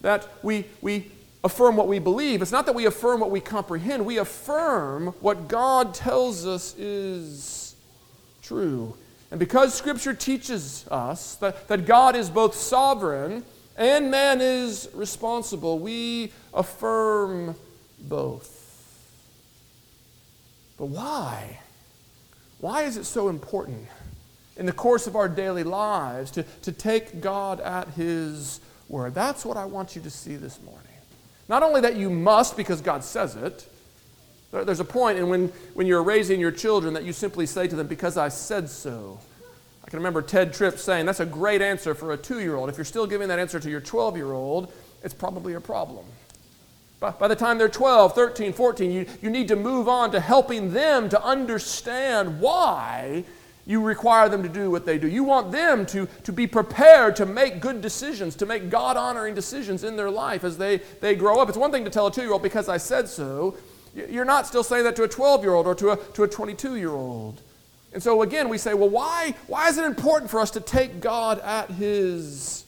that 0.00 0.28
we, 0.42 0.64
we 0.80 1.10
affirm 1.42 1.76
what 1.76 1.88
we 1.88 1.98
believe, 1.98 2.42
it's 2.42 2.52
not 2.52 2.66
that 2.66 2.74
we 2.74 2.86
affirm 2.86 3.20
what 3.20 3.30
we 3.30 3.40
comprehend. 3.40 4.06
We 4.06 4.18
affirm 4.18 5.08
what 5.20 5.48
God 5.48 5.92
tells 5.92 6.46
us 6.46 6.76
is 6.78 7.74
true. 8.42 8.94
And 9.30 9.38
because 9.38 9.74
Scripture 9.74 10.14
teaches 10.14 10.86
us 10.90 11.36
that, 11.36 11.68
that 11.68 11.86
God 11.86 12.16
is 12.16 12.28
both 12.28 12.54
sovereign 12.54 13.44
and 13.76 14.10
man 14.10 14.40
is 14.40 14.88
responsible, 14.92 15.78
we 15.78 16.32
affirm 16.52 17.54
both. 18.00 18.56
But 20.76 20.86
why? 20.86 21.60
Why 22.58 22.82
is 22.82 22.96
it 22.96 23.04
so 23.04 23.28
important 23.28 23.86
in 24.56 24.66
the 24.66 24.72
course 24.72 25.06
of 25.06 25.14
our 25.14 25.28
daily 25.28 25.62
lives 25.62 26.30
to, 26.32 26.42
to 26.62 26.72
take 26.72 27.20
God 27.20 27.60
at 27.60 27.88
His 27.88 28.60
word? 28.88 29.14
That's 29.14 29.44
what 29.44 29.56
I 29.56 29.64
want 29.64 29.94
you 29.94 30.02
to 30.02 30.10
see 30.10 30.36
this 30.36 30.60
morning. 30.62 30.82
Not 31.48 31.62
only 31.62 31.80
that 31.80 31.96
you 31.96 32.10
must 32.10 32.56
because 32.56 32.80
God 32.80 33.04
says 33.04 33.36
it, 33.36 33.66
there's 34.52 34.80
a 34.80 34.84
point 34.84 35.18
in 35.18 35.28
when, 35.28 35.48
when 35.74 35.86
you're 35.86 36.02
raising 36.02 36.40
your 36.40 36.50
children 36.50 36.94
that 36.94 37.04
you 37.04 37.12
simply 37.12 37.46
say 37.46 37.68
to 37.68 37.76
them, 37.76 37.86
Because 37.86 38.16
I 38.16 38.28
said 38.28 38.68
so. 38.68 39.20
I 39.84 39.90
can 39.90 39.98
remember 39.98 40.22
Tedd 40.22 40.54
Tripp 40.56 40.78
saying, 40.78 41.06
That's 41.06 41.20
a 41.20 41.26
great 41.26 41.62
answer 41.62 41.94
for 41.94 42.12
a 42.12 42.16
two 42.16 42.40
year 42.40 42.56
old. 42.56 42.68
If 42.68 42.76
you're 42.76 42.84
still 42.84 43.06
giving 43.06 43.28
that 43.28 43.38
answer 43.38 43.60
to 43.60 43.70
your 43.70 43.80
12 43.80 44.16
year 44.16 44.32
old, 44.32 44.72
it's 45.02 45.14
probably 45.14 45.54
a 45.54 45.60
problem. 45.60 46.04
By, 46.98 47.10
by 47.10 47.28
the 47.28 47.36
time 47.36 47.58
they're 47.58 47.68
12, 47.68 48.14
13, 48.14 48.52
14, 48.52 48.90
you, 48.90 49.06
you 49.22 49.30
need 49.30 49.48
to 49.48 49.56
move 49.56 49.88
on 49.88 50.10
to 50.12 50.20
helping 50.20 50.72
them 50.72 51.08
to 51.08 51.24
understand 51.24 52.40
why 52.40 53.24
you 53.66 53.80
require 53.80 54.28
them 54.28 54.42
to 54.42 54.48
do 54.48 54.70
what 54.70 54.84
they 54.84 54.98
do. 54.98 55.06
You 55.06 55.22
want 55.22 55.52
them 55.52 55.86
to, 55.86 56.08
to 56.24 56.32
be 56.32 56.46
prepared 56.46 57.14
to 57.16 57.26
make 57.26 57.60
good 57.60 57.80
decisions, 57.80 58.34
to 58.36 58.46
make 58.46 58.68
God 58.68 58.96
honoring 58.96 59.34
decisions 59.34 59.84
in 59.84 59.96
their 59.96 60.10
life 60.10 60.44
as 60.44 60.58
they, 60.58 60.78
they 61.00 61.14
grow 61.14 61.40
up. 61.40 61.48
It's 61.48 61.58
one 61.58 61.70
thing 61.70 61.84
to 61.84 61.90
tell 61.90 62.08
a 62.08 62.12
two 62.12 62.22
year 62.22 62.32
old, 62.32 62.42
because 62.42 62.68
I 62.68 62.78
said 62.78 63.08
so. 63.08 63.56
You're 63.94 64.24
not 64.24 64.46
still 64.46 64.62
saying 64.62 64.84
that 64.84 64.96
to 64.96 65.02
a 65.02 65.08
12 65.08 65.42
year 65.42 65.54
old 65.54 65.66
or 65.66 65.74
to 65.76 65.90
a, 65.90 65.96
to 65.96 66.22
a 66.22 66.28
22 66.28 66.76
year 66.76 66.90
old. 66.90 67.40
And 67.92 68.02
so 68.02 68.22
again, 68.22 68.48
we 68.48 68.58
say, 68.58 68.74
well, 68.74 68.88
why, 68.88 69.34
why 69.48 69.68
is 69.68 69.78
it 69.78 69.84
important 69.84 70.30
for 70.30 70.40
us 70.40 70.52
to 70.52 70.60
take 70.60 71.00
God 71.00 71.40
at 71.40 71.70
His 71.70 72.64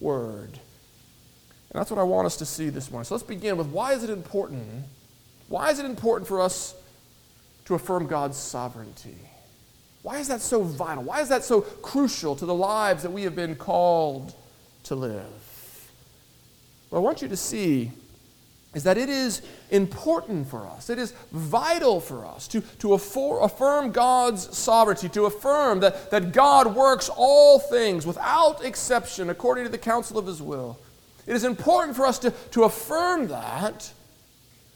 word? 0.00 0.50
And 1.72 1.80
that's 1.80 1.90
what 1.90 2.00
I 2.00 2.04
want 2.04 2.26
us 2.26 2.36
to 2.38 2.46
see 2.46 2.68
this 2.68 2.90
morning. 2.90 3.04
So 3.04 3.14
let's 3.14 3.26
begin 3.26 3.56
with 3.56 3.68
why 3.68 3.92
is 3.92 4.02
it 4.02 4.10
important? 4.10 4.66
Why 5.48 5.70
is 5.70 5.78
it 5.78 5.86
important 5.86 6.26
for 6.26 6.40
us 6.40 6.74
to 7.66 7.74
affirm 7.74 8.06
God's 8.06 8.36
sovereignty? 8.36 9.16
Why 10.02 10.18
is 10.18 10.28
that 10.28 10.40
so 10.40 10.62
vital? 10.62 11.04
Why 11.04 11.20
is 11.20 11.28
that 11.28 11.44
so 11.44 11.60
crucial 11.60 12.34
to 12.36 12.46
the 12.46 12.54
lives 12.54 13.02
that 13.02 13.10
we 13.10 13.22
have 13.22 13.36
been 13.36 13.54
called 13.54 14.34
to 14.84 14.94
live? 14.94 15.90
Well, 16.90 17.00
I 17.00 17.04
want 17.04 17.22
you 17.22 17.28
to 17.28 17.36
see 17.36 17.92
is 18.74 18.84
that 18.84 18.96
it 18.96 19.08
is 19.08 19.42
important 19.70 20.48
for 20.48 20.66
us, 20.66 20.88
it 20.88 20.98
is 20.98 21.12
vital 21.30 22.00
for 22.00 22.24
us 22.24 22.48
to, 22.48 22.62
to 22.78 22.94
affirm 22.94 23.92
God's 23.92 24.56
sovereignty, 24.56 25.08
to 25.10 25.26
affirm 25.26 25.80
that, 25.80 26.10
that 26.10 26.32
God 26.32 26.74
works 26.74 27.10
all 27.14 27.58
things 27.58 28.06
without 28.06 28.64
exception 28.64 29.28
according 29.28 29.64
to 29.64 29.70
the 29.70 29.78
counsel 29.78 30.18
of 30.18 30.26
His 30.26 30.40
will. 30.40 30.78
It 31.26 31.36
is 31.36 31.44
important 31.44 31.96
for 31.96 32.06
us 32.06 32.18
to, 32.20 32.30
to 32.52 32.64
affirm 32.64 33.28
that 33.28 33.92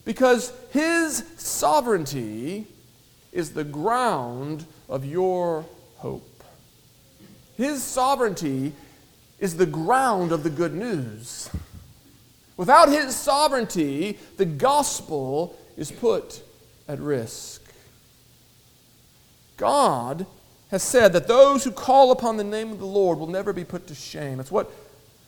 because 0.05 0.53
His 0.71 1.25
sovereignty 1.39 2.67
is 3.33 3.51
the 3.51 3.65
ground 3.65 4.67
of 4.89 5.05
your 5.05 5.65
hope. 5.99 6.45
His 7.57 7.83
sovereignty 7.83 8.73
is 9.39 9.57
the 9.57 9.67
ground 9.67 10.33
of 10.33 10.43
the 10.43 10.51
good 10.51 10.75
news. 10.75 11.51
Without 12.57 12.89
his 12.89 13.15
sovereignty, 13.15 14.19
the 14.37 14.47
gospel 14.47 15.57
is 15.77 15.91
put 15.91 16.43
at 16.89 16.99
risk. 16.99 17.63
God 19.57 20.27
has 20.71 20.83
said 20.83 21.13
that 21.13 21.29
those 21.29 21.65
who 21.65 21.71
call 21.71 22.11
upon 22.11 22.37
the 22.37 22.45
name 22.45 22.73
of 22.73 22.79
the 22.79 22.87
Lord 22.87 23.19
will 23.19 23.27
never 23.27 23.53
be 23.53 23.65
put 23.65 23.87
to 23.89 23.95
shame. 23.95 24.41
It's 24.41 24.51
what 24.51 24.71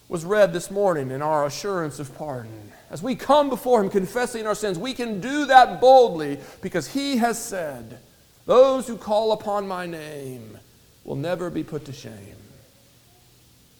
was 0.08 0.24
read 0.24 0.52
this 0.52 0.70
morning 0.70 1.10
in 1.10 1.20
our 1.20 1.44
assurance 1.44 1.98
of 1.98 2.16
pardon. 2.16 2.72
As 2.90 3.02
we 3.02 3.14
come 3.14 3.50
before 3.50 3.82
Him 3.82 3.90
confessing 3.90 4.46
our 4.46 4.54
sins, 4.54 4.78
we 4.78 4.94
can 4.94 5.20
do 5.20 5.44
that 5.46 5.80
boldly 5.80 6.38
because 6.62 6.88
He 6.88 7.18
has 7.18 7.42
said, 7.42 7.98
Those 8.46 8.86
who 8.86 8.96
call 8.96 9.32
upon 9.32 9.68
my 9.68 9.84
name 9.84 10.58
will 11.04 11.16
never 11.16 11.50
be 11.50 11.62
put 11.62 11.84
to 11.84 11.92
shame. 11.92 12.37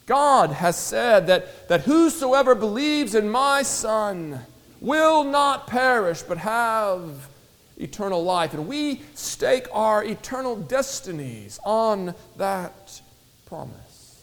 God 0.09 0.53
has 0.53 0.75
said 0.75 1.27
that, 1.27 1.69
that 1.69 1.83
whosoever 1.83 2.55
believes 2.55 3.15
in 3.15 3.29
my 3.29 3.63
Son 3.63 4.41
will 4.81 5.23
not 5.23 5.67
perish 5.67 6.23
but 6.23 6.39
have 6.39 7.29
eternal 7.77 8.25
life. 8.25 8.55
And 8.55 8.67
we 8.67 9.03
stake 9.15 9.67
our 9.71 10.03
eternal 10.03 10.57
destinies 10.57 11.61
on 11.63 12.15
that 12.39 13.03
promise. 13.45 14.17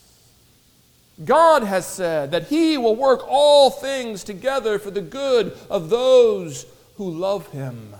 God 1.24 1.62
has 1.62 1.86
said 1.86 2.32
that 2.32 2.48
He 2.48 2.76
will 2.76 2.96
work 2.96 3.24
all 3.28 3.70
things 3.70 4.24
together 4.24 4.80
for 4.80 4.90
the 4.90 5.00
good 5.00 5.56
of 5.70 5.88
those 5.88 6.66
who 6.96 7.08
love 7.08 7.46
Him. 7.52 7.94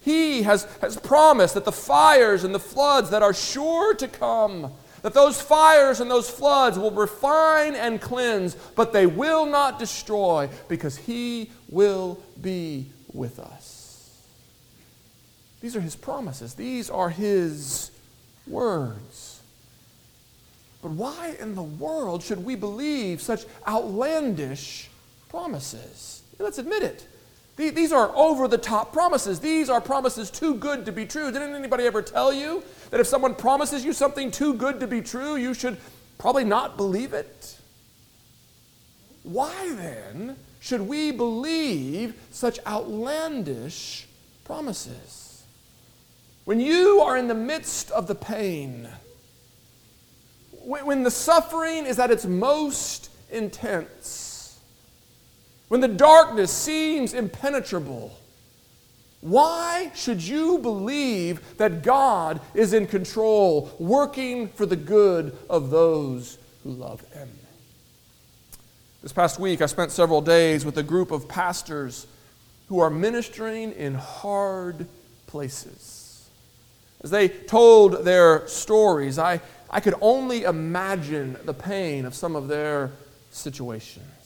He 0.00 0.42
has, 0.42 0.64
has 0.80 0.98
promised 0.98 1.54
that 1.54 1.64
the 1.64 1.70
fires 1.70 2.42
and 2.42 2.52
the 2.52 2.58
floods 2.58 3.10
that 3.10 3.22
are 3.22 3.34
sure 3.34 3.94
to 3.94 4.08
come, 4.08 4.72
that 5.02 5.14
those 5.14 5.40
fires 5.40 6.00
and 6.00 6.10
those 6.10 6.28
floods 6.28 6.78
will 6.78 6.90
refine 6.90 7.74
and 7.74 8.00
cleanse, 8.00 8.54
but 8.54 8.92
they 8.92 9.06
will 9.06 9.46
not 9.46 9.78
destroy 9.78 10.48
because 10.68 10.96
He 10.96 11.50
will 11.68 12.22
be 12.40 12.86
with 13.12 13.38
us. 13.38 14.20
These 15.60 15.76
are 15.76 15.80
His 15.80 15.96
promises, 15.96 16.54
these 16.54 16.90
are 16.90 17.10
His 17.10 17.90
words. 18.46 19.40
But 20.82 20.92
why 20.92 21.36
in 21.38 21.54
the 21.54 21.62
world 21.62 22.22
should 22.22 22.44
we 22.44 22.54
believe 22.54 23.20
such 23.20 23.44
outlandish 23.66 24.88
promises? 25.28 26.22
Let's 26.38 26.58
admit 26.58 26.82
it. 26.82 27.06
These 27.68 27.92
are 27.92 28.10
over 28.16 28.48
the 28.48 28.56
top 28.56 28.90
promises. 28.92 29.38
These 29.38 29.68
are 29.68 29.82
promises 29.82 30.30
too 30.30 30.54
good 30.54 30.86
to 30.86 30.92
be 30.92 31.04
true. 31.04 31.30
Didn't 31.30 31.54
anybody 31.54 31.84
ever 31.84 32.00
tell 32.00 32.32
you 32.32 32.62
that 32.88 33.00
if 33.00 33.06
someone 33.06 33.34
promises 33.34 33.84
you 33.84 33.92
something 33.92 34.30
too 34.30 34.54
good 34.54 34.80
to 34.80 34.86
be 34.86 35.02
true, 35.02 35.36
you 35.36 35.52
should 35.52 35.76
probably 36.16 36.44
not 36.44 36.78
believe 36.78 37.12
it? 37.12 37.58
Why 39.22 39.74
then 39.74 40.36
should 40.60 40.80
we 40.80 41.10
believe 41.10 42.14
such 42.30 42.58
outlandish 42.66 44.06
promises? 44.44 45.44
When 46.46 46.60
you 46.60 47.00
are 47.00 47.18
in 47.18 47.28
the 47.28 47.34
midst 47.34 47.90
of 47.90 48.06
the 48.06 48.14
pain, 48.14 48.88
when 50.64 51.02
the 51.02 51.10
suffering 51.10 51.84
is 51.84 51.98
at 51.98 52.10
its 52.10 52.24
most 52.24 53.10
intense, 53.30 54.29
when 55.70 55.80
the 55.80 55.86
darkness 55.86 56.50
seems 56.50 57.14
impenetrable, 57.14 58.18
why 59.20 59.92
should 59.94 60.20
you 60.20 60.58
believe 60.58 61.56
that 61.58 61.84
God 61.84 62.40
is 62.54 62.72
in 62.72 62.88
control, 62.88 63.70
working 63.78 64.48
for 64.48 64.66
the 64.66 64.74
good 64.74 65.38
of 65.48 65.70
those 65.70 66.38
who 66.64 66.70
love 66.70 67.02
Him? 67.12 67.28
This 69.00 69.12
past 69.12 69.38
week, 69.38 69.62
I 69.62 69.66
spent 69.66 69.92
several 69.92 70.20
days 70.20 70.64
with 70.64 70.76
a 70.76 70.82
group 70.82 71.12
of 71.12 71.28
pastors 71.28 72.08
who 72.68 72.80
are 72.80 72.90
ministering 72.90 73.70
in 73.70 73.94
hard 73.94 74.88
places. 75.28 76.28
As 77.00 77.12
they 77.12 77.28
told 77.28 78.04
their 78.04 78.44
stories, 78.48 79.20
I, 79.20 79.40
I 79.70 79.78
could 79.78 79.94
only 80.00 80.42
imagine 80.42 81.36
the 81.44 81.54
pain 81.54 82.06
of 82.06 82.16
some 82.16 82.34
of 82.34 82.48
their 82.48 82.90
situations. 83.30 84.19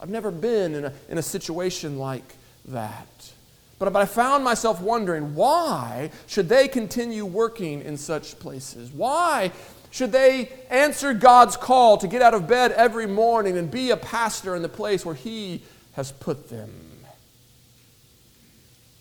I've 0.00 0.08
never 0.08 0.30
been 0.30 0.74
in 0.74 0.84
a, 0.86 0.92
in 1.08 1.18
a 1.18 1.22
situation 1.22 1.98
like 1.98 2.34
that. 2.66 3.32
But, 3.78 3.92
but 3.92 4.02
I 4.02 4.06
found 4.06 4.44
myself 4.44 4.80
wondering 4.80 5.34
why 5.34 6.10
should 6.26 6.48
they 6.48 6.68
continue 6.68 7.24
working 7.24 7.82
in 7.82 7.96
such 7.96 8.38
places? 8.38 8.90
Why 8.90 9.52
should 9.90 10.12
they 10.12 10.50
answer 10.70 11.12
God's 11.12 11.56
call 11.56 11.98
to 11.98 12.08
get 12.08 12.22
out 12.22 12.34
of 12.34 12.46
bed 12.46 12.72
every 12.72 13.06
morning 13.06 13.58
and 13.58 13.70
be 13.70 13.90
a 13.90 13.96
pastor 13.96 14.54
in 14.54 14.62
the 14.62 14.68
place 14.68 15.04
where 15.04 15.14
He 15.14 15.62
has 15.92 16.12
put 16.12 16.48
them? 16.48 16.70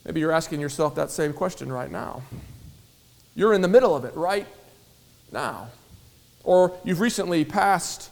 Maybe 0.06 0.22
you're 0.22 0.32
asking 0.32 0.60
yourself 0.60 0.96
that 0.96 1.12
same 1.12 1.34
question 1.34 1.72
right 1.72 1.92
now. 1.92 2.24
You're 3.36 3.54
in 3.54 3.62
the 3.62 3.68
middle 3.68 3.96
of 3.96 4.06
it 4.06 4.16
right 4.16 4.48
now. 5.32 5.68
Or 6.44 6.76
you've 6.84 7.00
recently 7.00 7.46
passed 7.46 8.10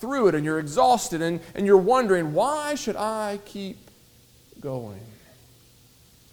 through 0.00 0.28
it 0.28 0.34
and 0.34 0.44
you're 0.44 0.58
exhausted 0.58 1.22
and, 1.22 1.40
and 1.54 1.66
you're 1.66 1.76
wondering, 1.76 2.32
why 2.32 2.74
should 2.74 2.96
I 2.96 3.40
keep 3.44 3.76
going? 4.60 5.00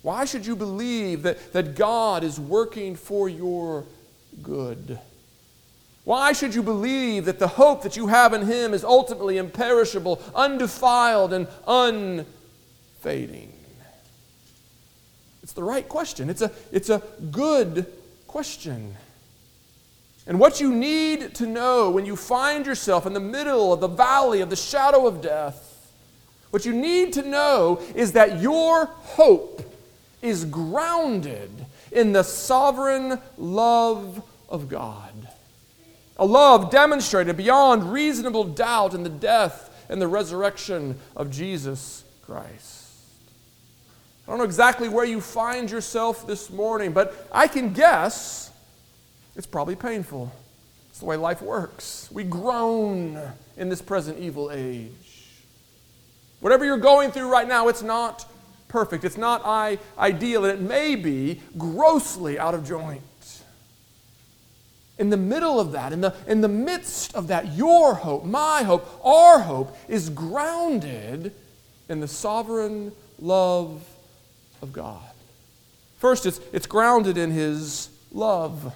Why 0.02 0.26
should 0.26 0.46
you 0.46 0.56
believe 0.56 1.24
that, 1.24 1.54
that 1.54 1.75
God 1.75 2.24
is 2.24 2.40
working 2.40 2.96
for 2.96 3.28
your 3.28 3.86
good? 4.44 5.00
Why 6.04 6.34
should 6.34 6.54
you 6.54 6.62
believe 6.62 7.25
that 7.25 7.40
the 7.40 7.48
hope 7.48 7.82
that 7.82 7.98
you 7.98 8.08
have 8.08 8.34
in 8.34 8.46
Him 8.46 8.75
is 8.75 8.84
ultimately 8.84 9.40
imperishable, 9.40 10.22
undefiled, 10.36 11.34
and 11.34 11.48
unfading? 11.68 13.51
It's 15.42 15.54
the 15.54 15.64
right 15.64 15.88
question. 15.90 16.30
It's 16.30 16.42
a, 16.42 16.51
it's 16.72 16.90
a 16.90 17.01
good 17.32 17.92
question. 18.28 18.96
And 20.27 20.40
what 20.40 20.59
you 20.59 20.74
need 20.74 21.35
to 21.35 21.46
know 21.46 21.92
when 21.92 22.05
you 22.05 22.16
find 22.16 22.66
yourself 22.66 23.05
in 23.05 23.14
the 23.14 23.20
middle 23.20 23.72
of 23.72 23.79
the 23.79 23.88
valley 23.88 24.42
of 24.42 24.50
the 24.50 24.55
shadow 24.55 25.05
of 25.05 25.22
death, 25.22 25.92
what 26.50 26.66
you 26.66 26.74
need 26.74 27.14
to 27.14 27.22
know 27.22 27.81
is 27.94 28.14
that 28.14 28.42
your 28.42 28.85
hope 28.85 29.61
is 30.22 30.46
grounded 30.46 31.51
in 31.92 32.11
the 32.11 32.24
sovereign 32.24 33.20
love 33.38 34.24
of 34.50 34.68
God. 34.68 35.11
A 36.18 36.25
love 36.25 36.72
demonstrated 36.72 37.38
beyond 37.38 37.92
reasonable 37.92 38.46
doubt 38.46 38.94
in 38.94 39.03
the 39.03 39.09
death 39.09 39.70
and 39.90 40.01
the 40.01 40.07
resurrection 40.07 40.98
of 41.16 41.29
Jesus 41.29 42.03
Christ. 42.25 42.83
I 44.25 44.31
don't 44.31 44.40
know 44.40 44.46
exactly 44.46 44.90
where 44.90 45.05
you 45.05 45.22
find 45.22 45.70
yourself 45.70 46.25
this 46.25 46.50
morning, 46.50 46.94
but 46.94 47.27
I 47.31 47.48
can 47.48 47.74
guess 47.74 48.45
it's 49.36 49.48
probably 49.48 49.76
painful. 49.76 50.32
It's 50.90 51.00
the 51.00 51.06
way 51.06 51.18
life 51.18 51.42
works. 51.42 52.10
We 52.12 52.24
groan 52.24 53.20
in 53.58 53.70
this 53.70 53.82
present 53.82 54.20
evil 54.20 54.52
age. 54.52 54.92
Whatever 56.40 56.64
you're 56.64 56.78
going 56.78 57.12
through 57.12 57.30
right 57.30 57.48
now, 57.48 57.68
it's 57.68 57.82
not 57.82 58.26
perfect. 58.68 59.04
It's 59.04 59.18
not 59.18 59.42
I, 59.46 59.80
ideal, 59.98 60.46
and 60.46 60.54
it 60.54 60.62
may 60.62 60.96
be 60.96 61.42
grossly 61.58 62.40
out 62.40 62.54
of 62.54 62.66
joint. 62.66 63.02
In 64.98 65.10
the 65.10 65.18
middle 65.18 65.60
of 65.60 65.74
that, 65.74 65.92
in 65.92 66.00
the, 66.00 66.16
in 66.28 66.40
the 66.40 66.48
midst 66.48 67.14
of 67.16 67.28
that, 67.28 67.54
your 67.56 67.96
hope, 67.96 68.24
my 68.24 68.64
hope, 68.64 68.88
our 69.04 69.40
hope 69.40 69.76
is 69.90 70.10
grounded 70.10 71.34
in 71.90 72.00
the 72.00 72.08
sovereign 72.08 72.94
love 73.20 73.86
of 74.62 74.72
God. 74.72 75.02
First, 75.98 76.26
it's, 76.26 76.40
it's 76.54 76.68
grounded 76.68 77.18
in 77.18 77.32
His 77.32 77.90
love. 78.12 78.74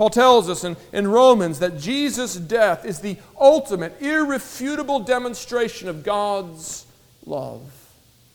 Paul 0.00 0.08
tells 0.08 0.48
us 0.48 0.64
in, 0.64 0.78
in 0.94 1.08
Romans 1.08 1.58
that 1.58 1.78
Jesus' 1.78 2.34
death 2.34 2.86
is 2.86 3.00
the 3.00 3.18
ultimate, 3.38 4.00
irrefutable 4.00 5.00
demonstration 5.00 5.90
of 5.90 6.02
God's 6.02 6.86
love. 7.26 7.60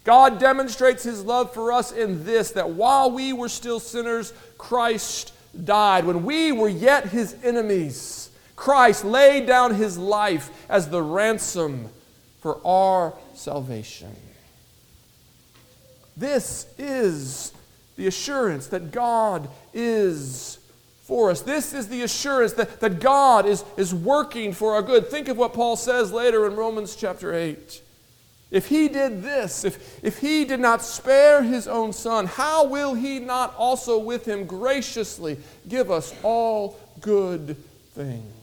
God 0.03 0.39
demonstrates 0.39 1.01
his 1.01 1.23
love 1.23 1.55
for 1.55 1.71
us 1.71 1.91
in 1.91 2.23
this 2.23 2.51
that 2.51 2.69
while 2.69 3.09
we 3.09 3.33
were 3.33 3.49
still 3.49 3.79
sinners, 3.79 4.31
Christ 4.59 5.33
died. 5.63 6.05
When 6.05 6.23
we 6.23 6.51
were 6.51 6.69
yet 6.69 7.07
his 7.07 7.35
enemies, 7.43 8.29
Christ 8.55 9.03
laid 9.03 9.47
down 9.47 9.73
his 9.73 9.97
life 9.97 10.51
as 10.69 10.89
the 10.89 11.01
ransom 11.01 11.89
for 12.41 12.59
our 12.63 13.15
salvation. 13.33 14.15
This 16.15 16.67
is 16.77 17.53
the 17.95 18.05
assurance 18.05 18.67
that 18.67 18.91
God 18.91 19.49
is 19.73 20.59
for 21.05 21.29
us. 21.29 21.41
This 21.41 21.73
is 21.73 21.87
the 21.87 22.01
assurance 22.01 22.53
that, 22.53 22.79
that 22.79 22.99
God 22.99 23.45
is, 23.45 23.63
is 23.77 23.93
working 23.93 24.53
for 24.53 24.73
our 24.73 24.81
good. 24.81 25.07
Think 25.07 25.27
of 25.27 25.37
what 25.37 25.53
Paul 25.53 25.75
says 25.75 26.11
later 26.11 26.47
in 26.47 26.55
Romans 26.55 26.95
chapter 26.95 27.33
8. 27.33 27.81
If 28.49 28.67
he 28.67 28.87
did 28.87 29.21
this, 29.21 29.63
if, 29.63 30.03
if 30.03 30.17
he 30.17 30.45
did 30.45 30.59
not 30.59 30.81
spare 30.81 31.43
his 31.43 31.67
own 31.67 31.93
son, 31.93 32.25
how 32.25 32.65
will 32.65 32.95
he 32.95 33.19
not 33.19 33.53
also 33.55 33.99
with 33.99 34.27
him 34.27 34.45
graciously 34.45 35.37
give 35.67 35.91
us 35.91 36.13
all 36.23 36.79
good 37.01 37.55
things? 37.93 38.33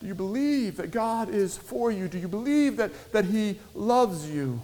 Do 0.00 0.08
you 0.08 0.14
believe 0.14 0.78
that 0.78 0.90
God 0.90 1.30
is 1.30 1.56
for 1.56 1.92
you? 1.92 2.08
Do 2.08 2.18
you 2.18 2.28
believe 2.28 2.76
that, 2.76 2.90
that 3.12 3.24
he 3.24 3.58
loves 3.72 4.28
you? 4.28 4.60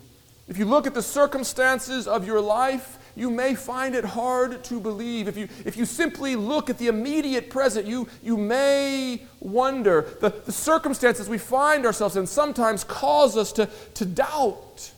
If 0.48 0.58
you 0.58 0.64
look 0.64 0.88
at 0.88 0.94
the 0.94 1.02
circumstances 1.02 2.08
of 2.08 2.26
your 2.26 2.40
life, 2.40 2.98
you 3.16 3.30
may 3.30 3.54
find 3.54 3.94
it 3.94 4.04
hard 4.04 4.62
to 4.64 4.80
believe. 4.80 5.28
If 5.28 5.36
you, 5.36 5.48
if 5.64 5.76
you 5.76 5.84
simply 5.84 6.36
look 6.36 6.70
at 6.70 6.78
the 6.78 6.86
immediate 6.86 7.50
present, 7.50 7.86
you, 7.86 8.08
you 8.22 8.36
may 8.36 9.22
wonder. 9.40 10.06
The, 10.20 10.30
the 10.30 10.52
circumstances 10.52 11.28
we 11.28 11.38
find 11.38 11.86
ourselves 11.86 12.16
in 12.16 12.26
sometimes 12.26 12.84
cause 12.84 13.36
us 13.36 13.52
to, 13.52 13.68
to 13.94 14.04
doubt. 14.04 14.92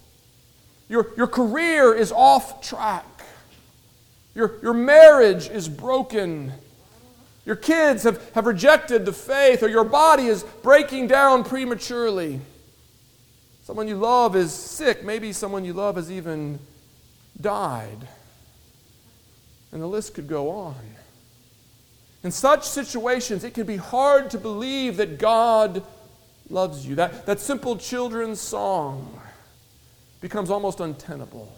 Your, 0.88 1.10
your 1.16 1.26
career 1.26 1.94
is 1.94 2.12
off 2.12 2.60
track, 2.60 3.06
your, 4.34 4.60
your 4.62 4.74
marriage 4.74 5.48
is 5.48 5.68
broken. 5.68 6.52
Your 7.44 7.56
kids 7.56 8.04
have, 8.04 8.22
have 8.34 8.46
rejected 8.46 9.04
the 9.04 9.12
faith, 9.12 9.64
or 9.64 9.68
your 9.68 9.82
body 9.82 10.26
is 10.26 10.44
breaking 10.62 11.08
down 11.08 11.42
prematurely. 11.42 12.40
Someone 13.64 13.88
you 13.88 13.96
love 13.96 14.36
is 14.36 14.52
sick. 14.52 15.04
Maybe 15.04 15.32
someone 15.32 15.64
you 15.64 15.72
love 15.72 15.96
has 15.96 16.08
even 16.08 16.60
died. 17.40 18.08
And 19.72 19.80
the 19.82 19.86
list 19.86 20.14
could 20.14 20.28
go 20.28 20.50
on. 20.50 20.76
In 22.22 22.30
such 22.30 22.64
situations, 22.64 23.42
it 23.42 23.54
can 23.54 23.66
be 23.66 23.76
hard 23.76 24.30
to 24.30 24.38
believe 24.38 24.98
that 24.98 25.18
God 25.18 25.82
loves 26.48 26.86
you. 26.86 26.94
That, 26.94 27.26
that 27.26 27.40
simple 27.40 27.76
children's 27.76 28.40
song 28.40 29.20
becomes 30.20 30.50
almost 30.50 30.80
untenable. 30.80 31.52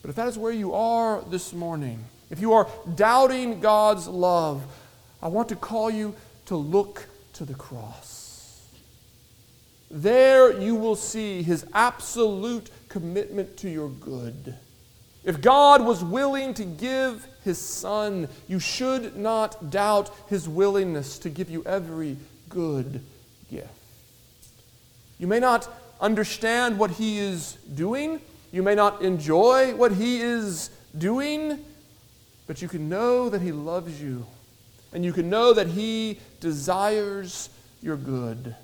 But 0.00 0.10
if 0.10 0.16
that 0.16 0.28
is 0.28 0.38
where 0.38 0.52
you 0.52 0.72
are 0.72 1.20
this 1.22 1.52
morning, 1.52 2.04
if 2.30 2.40
you 2.40 2.54
are 2.54 2.68
doubting 2.94 3.60
God's 3.60 4.08
love, 4.08 4.62
I 5.22 5.28
want 5.28 5.50
to 5.50 5.56
call 5.56 5.90
you 5.90 6.14
to 6.46 6.56
look 6.56 7.06
to 7.34 7.44
the 7.44 7.54
cross. 7.54 8.29
There 9.90 10.60
you 10.60 10.76
will 10.76 10.96
see 10.96 11.42
his 11.42 11.66
absolute 11.74 12.70
commitment 12.88 13.56
to 13.58 13.68
your 13.68 13.88
good. 13.88 14.54
If 15.24 15.40
God 15.40 15.84
was 15.84 16.02
willing 16.02 16.54
to 16.54 16.64
give 16.64 17.26
his 17.44 17.58
son, 17.58 18.28
you 18.48 18.58
should 18.58 19.16
not 19.16 19.70
doubt 19.70 20.10
his 20.28 20.48
willingness 20.48 21.18
to 21.20 21.30
give 21.30 21.50
you 21.50 21.62
every 21.64 22.16
good 22.48 23.02
gift. 23.50 23.68
You 25.18 25.26
may 25.26 25.40
not 25.40 25.68
understand 26.00 26.78
what 26.78 26.92
he 26.92 27.18
is 27.18 27.54
doing, 27.74 28.20
you 28.52 28.62
may 28.62 28.74
not 28.74 29.02
enjoy 29.02 29.74
what 29.74 29.92
he 29.92 30.20
is 30.20 30.70
doing, 30.96 31.62
but 32.46 32.62
you 32.62 32.68
can 32.68 32.88
know 32.88 33.28
that 33.28 33.42
he 33.42 33.52
loves 33.52 34.00
you, 34.00 34.26
and 34.92 35.04
you 35.04 35.12
can 35.12 35.28
know 35.28 35.52
that 35.52 35.66
he 35.66 36.18
desires 36.40 37.50
your 37.82 37.96
good. 37.96 38.54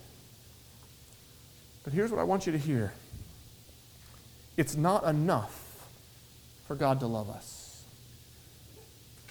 But 1.87 1.93
here's 1.93 2.11
what 2.11 2.19
I 2.19 2.25
want 2.25 2.47
you 2.47 2.53
to 2.53 2.59
hear 2.59 2.93
it's 4.57 4.75
not 4.75 5.05
enough 5.05 5.87
for 6.67 6.75
God 6.75 6.99
to 6.99 7.07
love 7.07 7.31
us. 7.31 7.85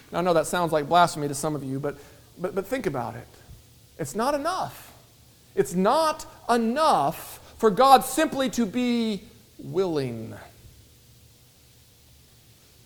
Now, 0.10 0.20
I 0.20 0.22
know 0.22 0.34
that 0.34 0.48
sounds 0.48 0.72
like 0.72 0.88
blasphemy 0.88 1.28
to 1.28 1.36
some 1.36 1.54
of 1.54 1.66
you, 1.66 1.82
but, 1.82 1.98
but, 2.40 2.56
but 2.56 2.66
think 2.66 2.86
about 2.86 3.16
it. 3.16 3.28
It's 4.00 4.16
not 4.16 4.36
enough. 4.36 4.94
It's 5.54 5.74
not 5.74 6.26
enough 6.50 7.56
for 7.58 7.70
God 7.70 8.06
simply 8.06 8.50
to 8.52 8.66
be 8.66 9.24
willing. 9.58 10.34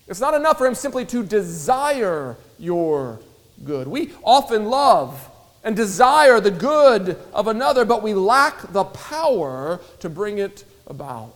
It's 0.07 0.19
not 0.19 0.33
enough 0.33 0.57
for 0.57 0.65
Him 0.65 0.73
simply 0.73 1.05
to 1.05 1.23
desire 1.23 2.37
your 2.57 3.19
good. 3.63 3.87
We 3.87 4.13
often 4.23 4.65
love 4.65 5.29
and 5.63 5.75
desire 5.75 6.39
the 6.39 6.51
good 6.51 7.17
of 7.33 7.47
another, 7.47 7.85
but 7.85 8.01
we 8.01 8.13
lack 8.13 8.71
the 8.71 8.83
power 8.83 9.79
to 9.99 10.09
bring 10.09 10.37
it 10.37 10.63
about. 10.87 11.33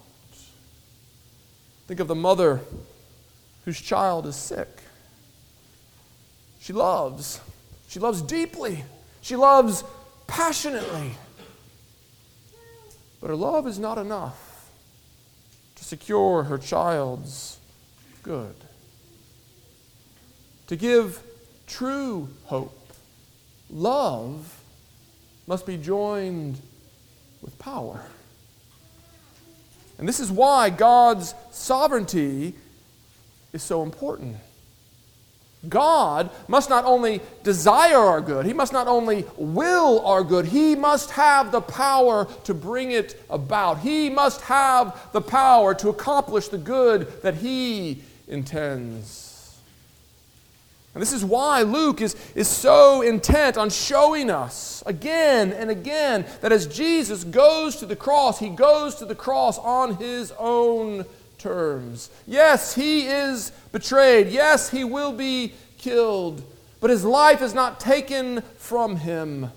Think 1.87 1.99
of 1.99 2.07
the 2.07 2.15
mother 2.15 2.61
whose 3.65 3.79
child 3.79 4.25
is 4.25 4.35
sick. 4.35 4.69
She 6.59 6.73
loves. 6.73 7.41
She 7.89 7.99
loves 7.99 8.21
deeply. 8.21 8.83
She 9.21 9.35
loves 9.35 9.83
passionately. 10.27 11.11
But 13.19 13.27
her 13.29 13.35
love 13.35 13.67
is 13.67 13.79
not 13.79 13.97
enough 13.97 14.69
to 15.75 15.83
secure 15.83 16.43
her 16.43 16.57
child's 16.57 17.57
good. 18.21 18.55
To 20.67 20.75
give 20.75 21.21
true 21.67 22.29
hope, 22.45 22.82
love 23.73 24.61
must 25.47 25.65
be 25.65 25.77
joined 25.77 26.59
with 27.41 27.57
power. 27.59 28.05
And 29.97 30.07
this 30.07 30.19
is 30.19 30.31
why 30.31 30.69
God's 30.69 31.33
sovereignty 31.51 32.53
is 33.51 33.61
so 33.61 33.83
important. 33.83 34.37
God 35.69 36.29
must 36.47 36.69
not 36.69 36.83
only 36.83 37.21
desire 37.43 37.97
our 37.97 38.19
good, 38.19 38.45
He 38.45 38.53
must 38.53 38.73
not 38.73 38.87
only 38.87 39.25
will 39.37 40.05
our 40.05 40.23
good, 40.23 40.45
He 40.45 40.75
must 40.75 41.11
have 41.11 41.51
the 41.51 41.61
power 41.61 42.25
to 42.43 42.53
bring 42.53 42.91
it 42.91 43.21
about. 43.29 43.79
He 43.79 44.09
must 44.09 44.41
have 44.41 45.11
the 45.13 45.21
power 45.21 45.73
to 45.75 45.89
accomplish 45.89 46.49
the 46.49 46.57
good 46.57 47.21
that 47.21 47.35
He 47.35 48.01
intends. 48.27 49.22
And 50.93 51.01
this 51.01 51.13
is 51.13 51.25
why 51.25 51.63
Luke 51.63 52.01
is, 52.01 52.15
is 52.35 52.47
so 52.47 53.01
intent 53.01 53.57
on 53.57 53.69
showing 53.69 54.29
us 54.29 54.83
again 54.85 55.51
and 55.51 55.69
again 55.69 56.25
that 56.41 56.51
as 56.51 56.67
Jesus 56.67 57.23
goes 57.23 57.77
to 57.77 57.85
the 57.85 57.95
cross, 57.95 58.39
He 58.39 58.49
goes 58.49 58.95
to 58.95 59.05
the 59.05 59.15
cross 59.15 59.57
on 59.57 59.95
His 59.95 60.31
own 60.37 61.05
terms. 61.43 62.09
Yes, 62.25 62.73
he 62.73 63.05
is 63.05 63.51
betrayed. 63.73 64.27
Yes, 64.27 64.69
he 64.69 64.85
will 64.85 65.11
be 65.11 65.53
killed. 65.77 66.41
But 66.79 66.89
his 66.89 67.03
life 67.03 67.41
is 67.41 67.53
not 67.53 67.81
taken 67.81 68.41
from 68.57 68.95
him. 68.95 69.51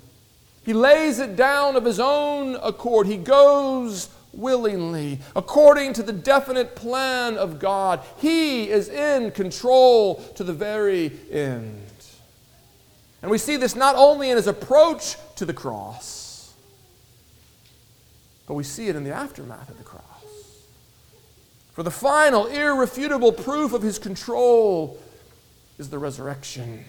He 0.64 0.72
lays 0.72 1.20
it 1.20 1.36
down 1.36 1.76
of 1.76 1.84
his 1.84 2.00
own 2.00 2.56
accord. 2.56 3.06
He 3.06 3.16
goes 3.16 4.08
willingly, 4.36 5.18
according 5.34 5.94
to 5.94 6.02
the 6.02 6.12
definite 6.12 6.76
plan 6.76 7.36
of 7.36 7.58
God. 7.58 8.00
He 8.18 8.68
is 8.68 8.88
in 8.88 9.30
control 9.30 10.16
to 10.34 10.44
the 10.44 10.52
very 10.52 11.12
end. 11.30 11.82
And 13.22 13.30
we 13.30 13.38
see 13.38 13.56
this 13.56 13.74
not 13.74 13.96
only 13.96 14.30
in 14.30 14.36
his 14.36 14.46
approach 14.46 15.16
to 15.36 15.44
the 15.44 15.54
cross, 15.54 16.54
but 18.46 18.54
we 18.54 18.62
see 18.62 18.88
it 18.88 18.96
in 18.96 19.04
the 19.04 19.14
aftermath 19.14 19.68
of 19.68 19.78
the 19.78 19.84
cross. 19.84 20.02
For 21.72 21.82
the 21.82 21.90
final, 21.90 22.46
irrefutable 22.46 23.32
proof 23.32 23.72
of 23.72 23.82
his 23.82 23.98
control 23.98 24.98
is 25.78 25.90
the 25.90 25.98
resurrection. 25.98 26.84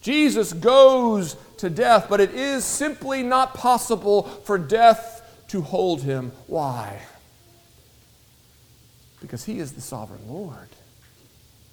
Jesus 0.00 0.52
goes 0.52 1.36
to 1.58 1.70
death, 1.70 2.06
but 2.08 2.20
it 2.20 2.34
is 2.34 2.64
simply 2.64 3.22
not 3.22 3.54
possible 3.54 4.22
for 4.22 4.58
death 4.58 5.15
to 5.48 5.62
hold 5.62 6.02
him. 6.02 6.32
Why? 6.46 7.00
Because 9.20 9.44
he 9.44 9.58
is 9.58 9.72
the 9.72 9.80
sovereign 9.80 10.28
Lord, 10.28 10.68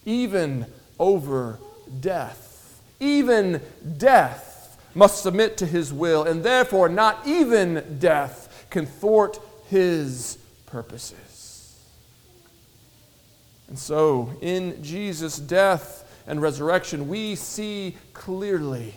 even 0.05 0.65
over 0.99 1.59
death. 1.99 2.81
Even 2.99 3.61
death 3.97 4.79
must 4.95 5.23
submit 5.23 5.57
to 5.57 5.65
his 5.65 5.91
will, 5.91 6.23
and 6.23 6.43
therefore, 6.43 6.87
not 6.87 7.27
even 7.27 7.97
death 7.99 8.67
can 8.69 8.85
thwart 8.85 9.39
his 9.69 10.37
purposes. 10.65 11.79
And 13.67 13.77
so, 13.77 14.31
in 14.41 14.83
Jesus' 14.83 15.37
death 15.37 16.21
and 16.27 16.41
resurrection, 16.41 17.07
we 17.07 17.35
see 17.35 17.97
clearly 18.13 18.93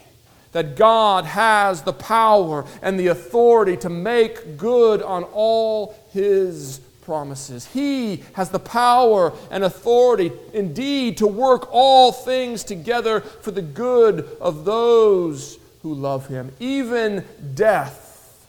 that 0.56 0.74
God 0.74 1.26
has 1.26 1.82
the 1.82 1.92
power 1.92 2.64
and 2.80 2.98
the 2.98 3.08
authority 3.08 3.76
to 3.76 3.90
make 3.90 4.56
good 4.56 5.02
on 5.02 5.22
all 5.24 5.94
his 6.14 6.78
promises. 7.02 7.66
He 7.66 8.24
has 8.32 8.48
the 8.48 8.58
power 8.58 9.34
and 9.50 9.64
authority, 9.64 10.32
indeed, 10.54 11.18
to 11.18 11.26
work 11.26 11.68
all 11.70 12.10
things 12.10 12.64
together 12.64 13.20
for 13.20 13.50
the 13.50 13.60
good 13.60 14.26
of 14.40 14.64
those 14.64 15.58
who 15.82 15.92
love 15.92 16.26
him. 16.28 16.50
Even 16.58 17.22
death 17.54 18.48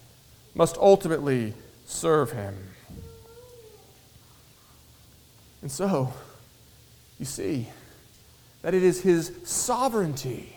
must 0.56 0.78
ultimately 0.78 1.54
serve 1.88 2.32
him. 2.32 2.56
And 5.62 5.70
so, 5.70 6.14
you 7.20 7.26
see 7.26 7.68
that 8.62 8.74
it 8.74 8.82
is 8.82 9.02
His 9.02 9.34
sovereignty 9.44 10.57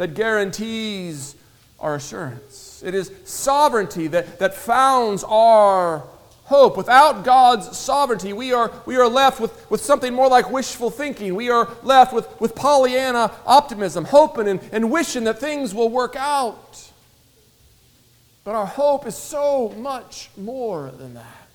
that 0.00 0.14
guarantees 0.14 1.34
our 1.78 1.96
assurance. 1.96 2.82
It 2.82 2.94
is 2.94 3.12
sovereignty 3.26 4.06
that, 4.06 4.38
that 4.38 4.54
founds 4.54 5.22
our 5.24 6.04
hope. 6.44 6.78
Without 6.78 7.22
God's 7.22 7.76
sovereignty, 7.76 8.32
we 8.32 8.54
are, 8.54 8.72
we 8.86 8.96
are 8.96 9.06
left 9.06 9.40
with, 9.40 9.70
with 9.70 9.82
something 9.82 10.14
more 10.14 10.26
like 10.26 10.50
wishful 10.50 10.88
thinking. 10.90 11.34
We 11.34 11.50
are 11.50 11.68
left 11.82 12.14
with, 12.14 12.40
with 12.40 12.54
Pollyanna 12.54 13.30
optimism, 13.44 14.06
hoping 14.06 14.48
and, 14.48 14.60
and 14.72 14.90
wishing 14.90 15.24
that 15.24 15.38
things 15.38 15.74
will 15.74 15.90
work 15.90 16.16
out. 16.16 16.90
But 18.42 18.54
our 18.54 18.64
hope 18.64 19.06
is 19.06 19.18
so 19.18 19.68
much 19.76 20.30
more 20.38 20.90
than 20.92 21.12
that. 21.12 21.48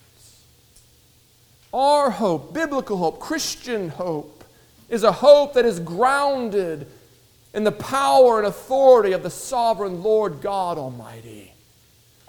Our 1.73 2.11
hope, 2.11 2.53
biblical 2.53 2.97
hope, 2.97 3.19
Christian 3.19 3.89
hope, 3.89 4.43
is 4.87 5.01
a 5.01 5.11
hope 5.11 5.55
that 5.55 5.65
is 5.65 5.79
grounded 5.79 6.85
in 7.55 7.63
the 7.63 7.71
power 7.71 8.37
and 8.37 8.47
authority 8.47 9.13
of 9.13 9.23
the 9.23 9.29
sovereign 9.29 10.03
Lord 10.03 10.41
God 10.41 10.77
Almighty. 10.77 11.53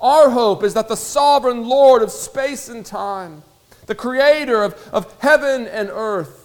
Our 0.00 0.30
hope 0.30 0.62
is 0.62 0.74
that 0.74 0.88
the 0.88 0.96
sovereign 0.96 1.68
Lord 1.68 2.02
of 2.02 2.10
space 2.10 2.68
and 2.68 2.86
time, 2.86 3.42
the 3.86 3.94
creator 3.94 4.62
of, 4.62 4.88
of 4.92 5.14
heaven 5.20 5.66
and 5.66 5.90
earth, 5.92 6.44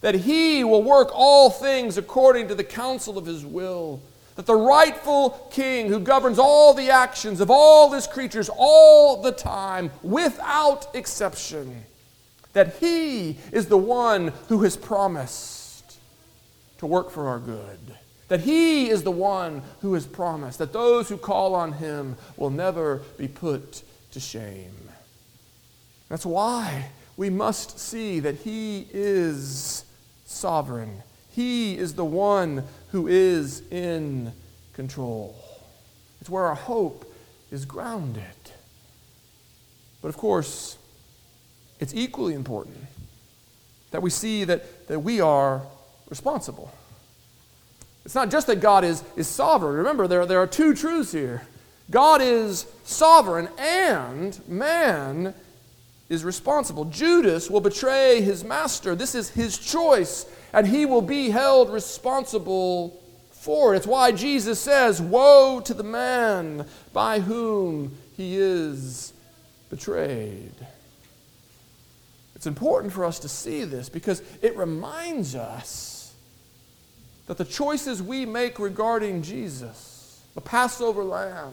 that 0.00 0.14
he 0.14 0.64
will 0.64 0.82
work 0.82 1.10
all 1.12 1.48
things 1.48 1.96
according 1.96 2.48
to 2.48 2.54
the 2.54 2.64
counsel 2.64 3.16
of 3.16 3.24
his 3.24 3.44
will. 3.44 4.00
That 4.36 4.46
the 4.46 4.54
rightful 4.54 5.30
king 5.50 5.88
who 5.88 5.98
governs 5.98 6.38
all 6.38 6.72
the 6.72 6.90
actions 6.90 7.40
of 7.40 7.50
all 7.50 7.90
his 7.90 8.06
creatures 8.06 8.48
all 8.54 9.20
the 9.20 9.32
time, 9.32 9.90
without 10.02 10.94
exception, 10.94 11.84
that 12.52 12.76
He 12.78 13.36
is 13.52 13.66
the 13.66 13.78
one 13.78 14.32
who 14.48 14.62
has 14.62 14.76
promised 14.76 15.98
to 16.78 16.86
work 16.86 17.10
for 17.10 17.28
our 17.28 17.38
good. 17.38 17.78
That 18.28 18.40
He 18.40 18.88
is 18.88 19.02
the 19.02 19.10
one 19.10 19.62
who 19.80 19.94
has 19.94 20.06
promised 20.06 20.58
that 20.58 20.72
those 20.72 21.08
who 21.08 21.16
call 21.16 21.54
on 21.54 21.72
Him 21.72 22.16
will 22.36 22.50
never 22.50 22.98
be 23.16 23.28
put 23.28 23.82
to 24.12 24.20
shame. 24.20 24.90
That's 26.08 26.26
why 26.26 26.90
we 27.16 27.30
must 27.30 27.78
see 27.78 28.20
that 28.20 28.36
He 28.36 28.86
is 28.92 29.84
sovereign. 30.26 31.02
He 31.30 31.76
is 31.76 31.94
the 31.94 32.04
one 32.04 32.64
who 32.90 33.06
is 33.06 33.62
in 33.70 34.32
control. 34.74 35.36
It's 36.20 36.30
where 36.30 36.44
our 36.44 36.54
hope 36.54 37.10
is 37.50 37.64
grounded. 37.64 38.22
But 40.02 40.08
of 40.08 40.16
course, 40.16 40.76
it's 41.80 41.94
equally 41.94 42.34
important 42.34 42.76
that 43.90 44.02
we 44.02 44.10
see 44.10 44.44
that, 44.44 44.88
that 44.88 45.00
we 45.00 45.20
are 45.20 45.62
responsible. 46.10 46.72
It's 48.08 48.14
not 48.14 48.30
just 48.30 48.46
that 48.46 48.62
God 48.62 48.84
is, 48.84 49.04
is 49.16 49.28
sovereign. 49.28 49.74
Remember, 49.74 50.08
there, 50.08 50.24
there 50.24 50.40
are 50.40 50.46
two 50.46 50.72
truths 50.74 51.12
here 51.12 51.42
God 51.90 52.22
is 52.22 52.64
sovereign, 52.82 53.50
and 53.58 54.40
man 54.48 55.34
is 56.08 56.24
responsible. 56.24 56.86
Judas 56.86 57.50
will 57.50 57.60
betray 57.60 58.22
his 58.22 58.44
master. 58.44 58.94
This 58.94 59.14
is 59.14 59.28
his 59.28 59.58
choice, 59.58 60.24
and 60.54 60.66
he 60.66 60.86
will 60.86 61.02
be 61.02 61.28
held 61.28 61.70
responsible 61.70 62.98
for 63.30 63.74
it. 63.74 63.76
It's 63.76 63.86
why 63.86 64.12
Jesus 64.12 64.58
says, 64.58 65.02
Woe 65.02 65.60
to 65.60 65.74
the 65.74 65.82
man 65.82 66.64
by 66.94 67.20
whom 67.20 67.94
he 68.16 68.38
is 68.38 69.12
betrayed. 69.68 70.54
It's 72.34 72.46
important 72.46 72.94
for 72.94 73.04
us 73.04 73.18
to 73.18 73.28
see 73.28 73.64
this 73.64 73.90
because 73.90 74.22
it 74.40 74.56
reminds 74.56 75.34
us 75.34 75.97
that 77.28 77.36
the 77.36 77.44
choices 77.44 78.02
we 78.02 78.26
make 78.26 78.58
regarding 78.58 79.22
Jesus, 79.22 80.22
the 80.34 80.40
Passover 80.40 81.04
lamb, 81.04 81.52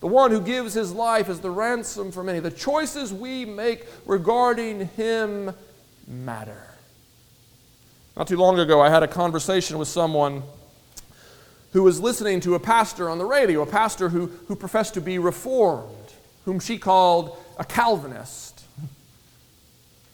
the 0.00 0.06
one 0.06 0.30
who 0.30 0.40
gives 0.40 0.72
his 0.72 0.92
life 0.92 1.28
as 1.28 1.40
the 1.40 1.50
ransom 1.50 2.12
for 2.12 2.22
many, 2.22 2.38
the 2.38 2.50
choices 2.50 3.12
we 3.12 3.44
make 3.44 3.84
regarding 4.06 4.88
him 4.90 5.52
matter. 6.06 6.62
Not 8.16 8.28
too 8.28 8.36
long 8.36 8.58
ago, 8.60 8.80
I 8.80 8.88
had 8.88 9.02
a 9.02 9.08
conversation 9.08 9.78
with 9.78 9.88
someone 9.88 10.44
who 11.72 11.82
was 11.82 12.00
listening 12.00 12.38
to 12.40 12.54
a 12.54 12.60
pastor 12.60 13.10
on 13.10 13.18
the 13.18 13.24
radio, 13.24 13.62
a 13.62 13.66
pastor 13.66 14.08
who, 14.08 14.26
who 14.46 14.54
professed 14.54 14.94
to 14.94 15.00
be 15.00 15.18
reformed, 15.18 16.12
whom 16.44 16.60
she 16.60 16.78
called 16.78 17.36
a 17.58 17.64
Calvinist. 17.64 18.47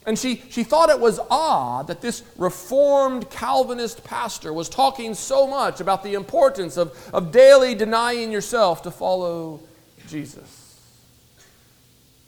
And 0.06 0.18
she, 0.18 0.42
she 0.50 0.64
thought 0.64 0.90
it 0.90 1.00
was 1.00 1.18
odd 1.30 1.86
that 1.86 2.02
this 2.02 2.22
reformed 2.36 3.30
Calvinist 3.30 4.04
pastor 4.04 4.52
was 4.52 4.68
talking 4.68 5.14
so 5.14 5.46
much 5.46 5.80
about 5.80 6.02
the 6.02 6.14
importance 6.14 6.76
of, 6.76 6.92
of 7.14 7.32
daily 7.32 7.74
denying 7.74 8.30
yourself 8.30 8.82
to 8.82 8.90
follow 8.90 9.60
Jesus. 10.06 10.78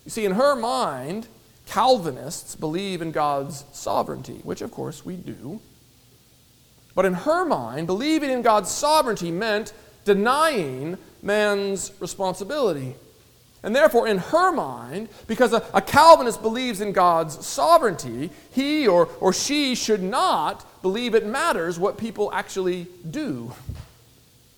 You 0.06 0.10
see, 0.10 0.24
in 0.24 0.32
her 0.32 0.56
mind, 0.56 1.26
Calvinists 1.66 2.54
believe 2.54 3.02
in 3.02 3.12
God's 3.12 3.64
sovereignty, 3.72 4.40
which 4.42 4.62
of 4.62 4.70
course 4.70 5.04
we 5.04 5.16
do. 5.16 5.60
But 6.94 7.04
in 7.04 7.12
her 7.12 7.44
mind, 7.44 7.86
believing 7.86 8.30
in 8.30 8.40
God's 8.40 8.70
sovereignty 8.70 9.30
meant 9.30 9.74
denying 10.06 10.96
man's 11.20 11.92
responsibility. 12.00 12.94
And 13.62 13.74
therefore, 13.74 14.06
in 14.06 14.18
her 14.18 14.52
mind, 14.52 15.08
because 15.26 15.52
a, 15.52 15.64
a, 15.74 15.80
Calvinist 15.80 16.42
believes 16.42 16.80
in 16.80 16.92
God's 16.92 17.44
sovereignty, 17.44 18.30
he 18.50 18.86
or, 18.86 19.08
or 19.20 19.32
she 19.32 19.74
should 19.74 20.02
not 20.02 20.64
believe 20.82 21.14
it 21.14 21.26
matters 21.26 21.78
what 21.78 21.98
people 21.98 22.30
actually 22.32 22.86
do. 23.10 23.52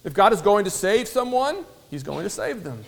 If 0.05 0.15
God 0.15 0.33
is 0.33 0.43
going 0.43 0.65
to 0.65 0.71
save 0.71 1.09
someone, 1.09 1.65
he's 1.91 2.03
going 2.03 2.25
to 2.25 2.31
save 2.31 2.65
them. 2.65 2.85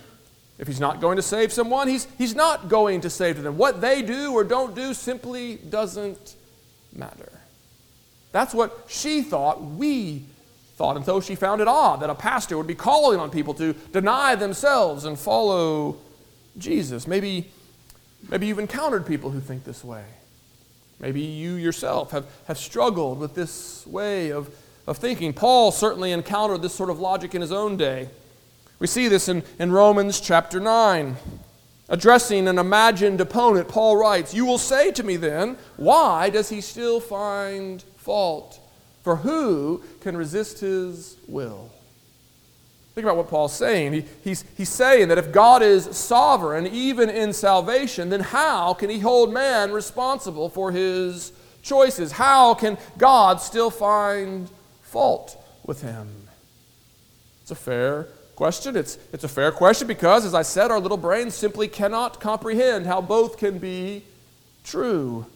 If 0.59 0.67
he's 0.67 0.81
not 0.81 1.01
going 1.01 1.17
to 1.17 1.23
save 1.23 1.53
someone, 1.53 1.89
he's, 1.89 2.07
he's 2.19 2.35
not 2.35 2.69
going 2.69 3.01
to 3.01 3.11
save 3.11 3.43
them. 3.43 3.57
What 3.57 3.81
they 3.81 4.03
do 4.03 4.33
or 4.35 4.45
don't 4.45 4.75
do 4.75 4.93
simply 4.93 5.57
doesn't 5.57 6.35
matter. 6.93 7.33
That's 8.33 8.53
what 8.53 8.87
she 8.89 9.23
thought 9.23 9.63
we 9.63 10.25
thought 10.81 10.97
until 10.97 11.21
she 11.21 11.35
found 11.35 11.61
it 11.61 11.69
odd 11.69 12.01
that 12.01 12.09
a 12.09 12.15
pastor 12.15 12.57
would 12.57 12.67
be 12.67 12.75
calling 12.75 13.21
on 13.21 13.31
people 13.31 13.53
to 13.53 13.75
deny 13.93 14.35
themselves 14.35 15.05
and 15.05 15.19
follow 15.19 15.99
Jesus. 16.57 17.07
Maybe, 17.07 17.51
maybe 18.31 18.47
you've 18.47 18.59
encountered 18.59 19.07
people 19.07 19.31
who 19.31 19.41
think 19.41 19.65
this 19.65 19.85
way. 19.85 20.05
Maybe 20.99 21.21
you 21.21 21.57
yourself 21.57 22.13
have, 22.13 22.25
have 22.47 22.57
struggled 22.57 23.19
with 23.19 23.35
this 23.35 23.87
way 23.87 24.33
of, 24.33 24.49
of 24.87 24.97
thinking. 24.97 25.35
Paul 25.35 25.71
certainly 25.71 26.13
encountered 26.13 26.63
this 26.63 26.75
sort 26.75 26.89
of 26.89 26.99
logic 26.99 27.35
in 27.35 27.43
his 27.43 27.53
own 27.53 27.77
day. 27.77 28.09
We 28.79 28.87
see 28.87 29.07
this 29.09 29.29
in, 29.29 29.43
in 29.59 29.73
Romans 29.73 30.19
chapter 30.19 30.61
9. 30.61 31.15
Addressing 31.91 32.49
an 32.49 32.59
imagined 32.59 33.21
opponent, 33.21 33.69
Paul 33.69 33.99
writes, 33.99 34.33
You 34.33 34.47
will 34.47 34.57
say 34.57 34.93
to 34.93 35.03
me 35.03 35.17
then, 35.17 35.59
why 35.77 36.31
does 36.31 36.49
he 36.49 36.63
still 36.63 37.01
find 37.01 37.83
fault? 37.99 38.59
For 39.03 39.17
who 39.17 39.83
can 40.01 40.17
resist 40.17 40.61
his 40.61 41.17
will? 41.27 41.71
Think 42.95 43.05
about 43.05 43.17
what 43.17 43.29
Paul's 43.29 43.55
saying. 43.55 43.93
He, 43.93 44.05
he's, 44.23 44.45
he's 44.57 44.69
saying 44.69 45.09
that 45.09 45.19
if 45.19 45.33
God 45.33 45.63
is 45.63 45.97
sovereign, 45.97 46.67
even 46.67 47.09
in 47.09 47.33
salvation, 47.33 48.11
then 48.11 48.21
how 48.21 48.75
can 48.75 48.91
he 48.91 48.99
hold 48.99 49.33
man 49.33 49.73
responsible 49.73 50.49
for 50.49 50.73
his 50.73 51.33
choices? 51.63 52.13
How 52.13 52.55
can 52.55 52.77
God 52.99 53.41
still 53.41 53.71
find 53.71 54.51
fault 54.83 55.43
with 55.65 55.83
him? 55.83 56.09
It's 57.43 57.53
a 57.53 57.55
fair 57.55 58.09
question. 58.37 58.77
It's, 58.77 58.99
it's 59.13 59.25
a 59.25 59.29
fair 59.29 59.53
question 59.53 59.87
because, 59.87 60.25
as 60.25 60.35
I 60.35 60.43
said, 60.43 60.71
our 60.71 60.81
little 60.81 60.97
brains 60.97 61.35
simply 61.35 61.69
cannot 61.69 62.21
comprehend 62.21 62.87
how 62.87 63.01
both 63.01 63.39
can 63.39 63.59
be 63.59 64.03
true. 64.65 65.27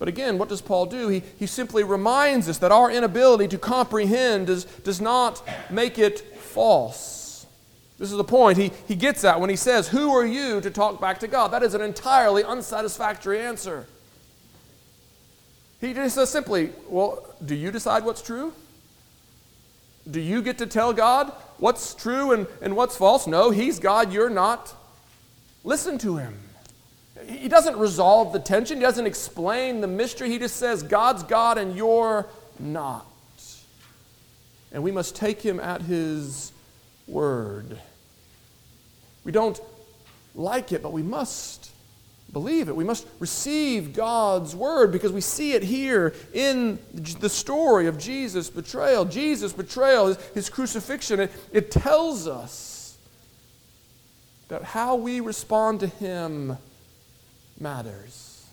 But 0.00 0.08
again, 0.08 0.38
what 0.38 0.48
does 0.48 0.62
Paul 0.62 0.86
do? 0.86 1.08
He, 1.08 1.22
he 1.38 1.46
simply 1.46 1.84
reminds 1.84 2.48
us 2.48 2.56
that 2.58 2.72
our 2.72 2.90
inability 2.90 3.48
to 3.48 3.58
comprehend 3.58 4.46
does, 4.46 4.64
does 4.64 4.98
not 4.98 5.46
make 5.70 5.98
it 5.98 6.20
false. 6.38 7.46
This 7.98 8.10
is 8.10 8.16
the 8.16 8.24
point 8.24 8.56
he, 8.56 8.72
he 8.88 8.96
gets 8.96 9.24
at 9.24 9.38
when 9.38 9.50
he 9.50 9.56
says, 9.56 9.88
Who 9.88 10.10
are 10.14 10.24
you 10.24 10.62
to 10.62 10.70
talk 10.70 11.02
back 11.02 11.20
to 11.20 11.28
God? 11.28 11.48
That 11.48 11.62
is 11.62 11.74
an 11.74 11.82
entirely 11.82 12.42
unsatisfactory 12.42 13.40
answer. 13.40 13.86
He 15.82 15.92
just 15.92 16.14
says 16.14 16.30
simply, 16.30 16.70
Well, 16.88 17.22
do 17.44 17.54
you 17.54 17.70
decide 17.70 18.02
what's 18.02 18.22
true? 18.22 18.54
Do 20.10 20.18
you 20.18 20.40
get 20.40 20.56
to 20.58 20.66
tell 20.66 20.94
God 20.94 21.30
what's 21.58 21.92
true 21.92 22.32
and, 22.32 22.46
and 22.62 22.74
what's 22.74 22.96
false? 22.96 23.26
No, 23.26 23.50
He's 23.50 23.78
God, 23.78 24.14
you're 24.14 24.30
not. 24.30 24.74
Listen 25.62 25.98
to 25.98 26.16
Him. 26.16 26.38
He 27.26 27.48
doesn't 27.48 27.76
resolve 27.76 28.32
the 28.32 28.38
tension, 28.38 28.78
he 28.78 28.82
doesn't 28.82 29.06
explain 29.06 29.80
the 29.80 29.86
mystery. 29.86 30.30
He 30.30 30.38
just 30.38 30.56
says, 30.56 30.82
God's 30.82 31.22
God 31.22 31.58
and 31.58 31.76
you're 31.76 32.26
not. 32.58 33.06
And 34.72 34.82
we 34.82 34.92
must 34.92 35.16
take 35.16 35.42
him 35.42 35.58
at 35.58 35.82
his 35.82 36.52
word. 37.06 37.78
We 39.24 39.32
don't 39.32 39.60
like 40.34 40.72
it, 40.72 40.82
but 40.82 40.92
we 40.92 41.02
must 41.02 41.70
believe 42.32 42.68
it. 42.68 42.76
We 42.76 42.84
must 42.84 43.06
receive 43.18 43.92
God's 43.92 44.54
word 44.54 44.92
because 44.92 45.12
we 45.12 45.20
see 45.20 45.52
it 45.52 45.62
here 45.62 46.14
in 46.32 46.78
the 46.92 47.28
story 47.28 47.86
of 47.86 47.98
Jesus' 47.98 48.48
betrayal. 48.48 49.04
Jesus' 49.04 49.52
betrayal, 49.52 50.14
his, 50.34 50.48
crucifixion, 50.48 51.20
it, 51.20 51.32
it 51.52 51.70
tells 51.70 52.28
us 52.28 52.96
that 54.48 54.62
how 54.62 54.94
we 54.94 55.20
respond 55.20 55.80
to 55.80 55.86
him 55.86 56.56
matters. 57.60 58.46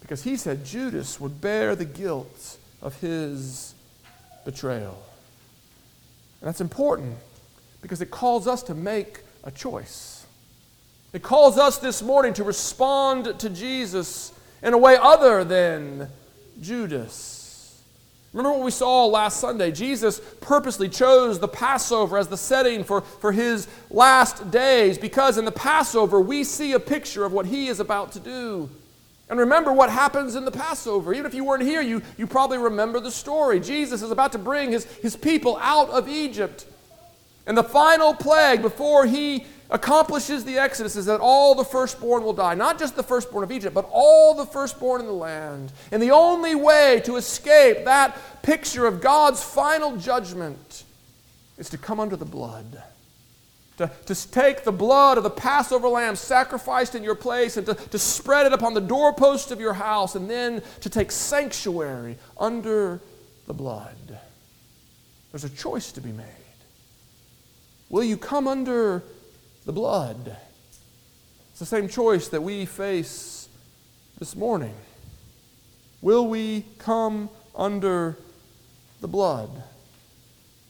Because 0.00 0.22
he 0.22 0.36
said 0.36 0.64
Judas 0.64 1.20
would 1.20 1.40
bear 1.40 1.76
the 1.76 1.84
guilt 1.84 2.56
of 2.82 2.98
his 3.00 3.74
betrayal. 4.44 5.02
And 6.40 6.48
that's 6.48 6.60
important 6.60 7.16
because 7.82 8.00
it 8.00 8.10
calls 8.10 8.46
us 8.46 8.62
to 8.64 8.74
make 8.74 9.20
a 9.44 9.50
choice. 9.50 10.26
It 11.12 11.22
calls 11.22 11.58
us 11.58 11.78
this 11.78 12.02
morning 12.02 12.32
to 12.34 12.44
respond 12.44 13.38
to 13.40 13.50
Jesus 13.50 14.32
in 14.62 14.72
a 14.74 14.78
way 14.78 14.96
other 15.00 15.44
than 15.44 16.08
Judas. 16.60 17.39
Remember 18.32 18.56
what 18.56 18.64
we 18.64 18.70
saw 18.70 19.06
last 19.06 19.40
Sunday? 19.40 19.72
Jesus 19.72 20.20
purposely 20.40 20.88
chose 20.88 21.40
the 21.40 21.48
Passover 21.48 22.16
as 22.16 22.28
the 22.28 22.36
setting 22.36 22.84
for, 22.84 23.00
for 23.00 23.32
his 23.32 23.66
last 23.90 24.50
days 24.52 24.98
because 24.98 25.36
in 25.36 25.44
the 25.44 25.50
Passover 25.50 26.20
we 26.20 26.44
see 26.44 26.72
a 26.72 26.80
picture 26.80 27.24
of 27.24 27.32
what 27.32 27.46
he 27.46 27.66
is 27.66 27.80
about 27.80 28.12
to 28.12 28.20
do. 28.20 28.70
And 29.28 29.38
remember 29.38 29.72
what 29.72 29.90
happens 29.90 30.36
in 30.36 30.44
the 30.44 30.50
Passover. 30.50 31.12
Even 31.12 31.26
if 31.26 31.34
you 31.34 31.44
weren't 31.44 31.62
here, 31.62 31.80
you, 31.80 32.02
you 32.18 32.26
probably 32.26 32.58
remember 32.58 33.00
the 33.00 33.10
story. 33.10 33.58
Jesus 33.60 34.02
is 34.02 34.10
about 34.10 34.32
to 34.32 34.38
bring 34.38 34.72
his, 34.72 34.84
his 34.84 35.16
people 35.16 35.56
out 35.60 35.88
of 35.90 36.08
Egypt. 36.08 36.66
And 37.46 37.56
the 37.56 37.64
final 37.64 38.14
plague 38.14 38.62
before 38.62 39.06
he 39.06 39.44
accomplishes 39.70 40.44
the 40.44 40.58
Exodus 40.58 40.96
is 40.96 41.06
that 41.06 41.20
all 41.20 41.54
the 41.54 41.64
firstborn 41.64 42.24
will 42.24 42.32
die. 42.32 42.54
Not 42.54 42.78
just 42.78 42.96
the 42.96 43.02
firstborn 43.02 43.44
of 43.44 43.52
Egypt, 43.52 43.74
but 43.74 43.88
all 43.90 44.34
the 44.34 44.46
firstborn 44.46 45.00
in 45.00 45.06
the 45.06 45.12
land. 45.12 45.72
And 45.92 46.02
the 46.02 46.10
only 46.10 46.54
way 46.54 47.00
to 47.04 47.16
escape 47.16 47.84
that 47.84 48.18
picture 48.42 48.86
of 48.86 49.00
God's 49.00 49.42
final 49.42 49.96
judgment 49.96 50.84
is 51.56 51.70
to 51.70 51.78
come 51.78 52.00
under 52.00 52.16
the 52.16 52.24
blood. 52.24 52.82
To, 53.76 53.90
to 54.06 54.30
take 54.30 54.64
the 54.64 54.72
blood 54.72 55.16
of 55.16 55.24
the 55.24 55.30
Passover 55.30 55.88
lamb 55.88 56.14
sacrificed 56.14 56.94
in 56.94 57.02
your 57.02 57.14
place 57.14 57.56
and 57.56 57.64
to, 57.66 57.74
to 57.74 57.98
spread 57.98 58.44
it 58.46 58.52
upon 58.52 58.74
the 58.74 58.80
doorpost 58.80 59.52
of 59.52 59.60
your 59.60 59.72
house, 59.72 60.16
and 60.16 60.28
then 60.28 60.62
to 60.80 60.90
take 60.90 61.10
sanctuary 61.10 62.18
under 62.36 63.00
the 63.46 63.54
blood. 63.54 64.18
There's 65.32 65.44
a 65.44 65.48
choice 65.48 65.92
to 65.92 66.02
be 66.02 66.12
made. 66.12 66.26
Will 67.88 68.04
you 68.04 68.16
come 68.18 68.46
under 68.46 69.02
the 69.64 69.72
blood? 69.72 70.36
It's 71.50 71.60
the 71.60 71.66
same 71.66 71.88
choice 71.88 72.28
that 72.28 72.42
we 72.42 72.64
face 72.66 73.48
this 74.18 74.34
morning. 74.34 74.74
Will 76.02 76.26
we 76.26 76.64
come 76.78 77.28
under 77.54 78.16
the 79.00 79.08
blood? 79.08 79.50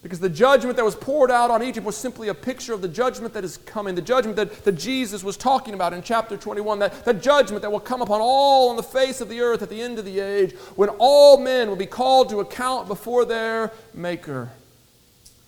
Because 0.02 0.18
the 0.18 0.30
judgment 0.30 0.76
that 0.76 0.84
was 0.84 0.94
poured 0.94 1.30
out 1.30 1.50
on 1.50 1.62
Egypt 1.62 1.84
was 1.84 1.96
simply 1.96 2.28
a 2.28 2.34
picture 2.34 2.72
of 2.72 2.80
the 2.80 2.88
judgment 2.88 3.34
that 3.34 3.44
is 3.44 3.58
coming, 3.58 3.94
the 3.94 4.00
judgment 4.00 4.36
that, 4.36 4.64
that 4.64 4.72
Jesus 4.72 5.22
was 5.22 5.36
talking 5.36 5.74
about 5.74 5.92
in 5.92 6.02
chapter 6.02 6.38
21, 6.38 6.78
that, 6.78 7.04
that 7.04 7.20
judgment 7.20 7.60
that 7.60 7.70
will 7.70 7.80
come 7.80 8.00
upon 8.00 8.20
all 8.22 8.70
on 8.70 8.76
the 8.76 8.82
face 8.82 9.20
of 9.20 9.28
the 9.28 9.40
earth 9.40 9.60
at 9.60 9.68
the 9.68 9.82
end 9.82 9.98
of 9.98 10.06
the 10.06 10.18
age, 10.20 10.54
when 10.74 10.88
all 10.98 11.38
men 11.38 11.68
will 11.68 11.76
be 11.76 11.86
called 11.86 12.30
to 12.30 12.40
account 12.40 12.88
before 12.88 13.26
their 13.26 13.72
Maker. 13.92 14.48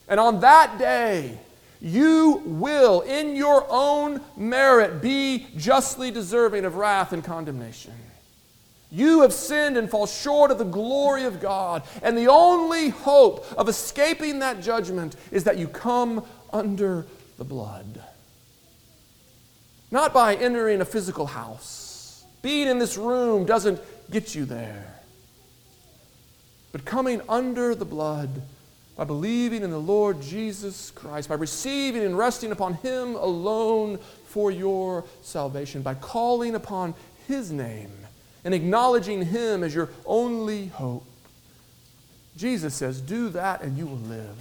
And 0.07 0.21
on 0.21 0.41
that 0.41 0.79
day, 0.79 1.39
you 1.85 2.41
will, 2.45 3.01
in 3.01 3.35
your 3.35 3.67
own 3.69 4.21
merit, 4.37 5.03
be 5.03 5.49
justly 5.57 6.13
deserving 6.13 6.65
of 6.65 6.77
wrath 6.77 7.13
and 7.13 7.25
condemnation. 7.25 7.93
You 8.93 9.23
have 9.23 9.33
sinned 9.33 9.77
and 9.77 9.91
fall 9.91 10.07
short 10.07 10.53
of 10.53 10.59
the 10.59 10.65
glory 10.65 11.25
of 11.25 11.41
God. 11.41 11.83
And 12.03 12.17
the 12.17 12.29
only 12.29 12.91
hope 12.91 13.45
of 13.59 13.69
escaping 13.69 14.39
that 14.39 14.63
judgment 14.63 15.17
is 15.33 15.43
that 15.45 15.59
you 15.59 15.67
come 15.67 16.25
under 16.53 17.05
the 17.37 17.45
blood. 17.45 18.01
Not 19.91 20.15
by 20.15 20.37
entering 20.37 20.83
a 20.83 20.85
physical 20.85 21.27
house. 21.27 22.25
Being 22.43 22.69
in 22.69 22.79
this 22.79 22.97
room 22.97 23.45
doesn't 23.45 23.81
get 24.09 24.37
you 24.37 24.45
there. 24.45 25.01
But 26.71 26.85
coming 26.85 27.23
under 27.29 27.75
the 27.75 27.85
blood 27.85 28.43
by 28.97 29.05
believing 29.05 29.63
in 29.63 29.71
the 29.71 29.79
Lord 29.79 30.21
Jesus 30.21 30.91
Christ, 30.91 31.29
by 31.29 31.35
receiving 31.35 32.03
and 32.03 32.17
resting 32.17 32.53
upon 32.53 32.75
Him 32.75 33.15
alone 33.17 33.99
for 34.27 34.51
your 34.51 35.05
salvation, 35.23 35.83
by 35.83 35.95
calling 35.95 36.55
upon 36.55 36.95
His 37.27 37.51
name 37.51 37.91
and 38.45 38.55
acknowledging 38.55 39.25
Him 39.25 39.65
as 39.65 39.75
your 39.75 39.89
only 40.05 40.67
hope. 40.67 41.07
Jesus 42.37 42.75
says, 42.75 43.01
Do 43.01 43.29
that 43.31 43.63
and 43.63 43.79
you 43.79 43.87
will 43.87 43.97
live. 43.97 44.37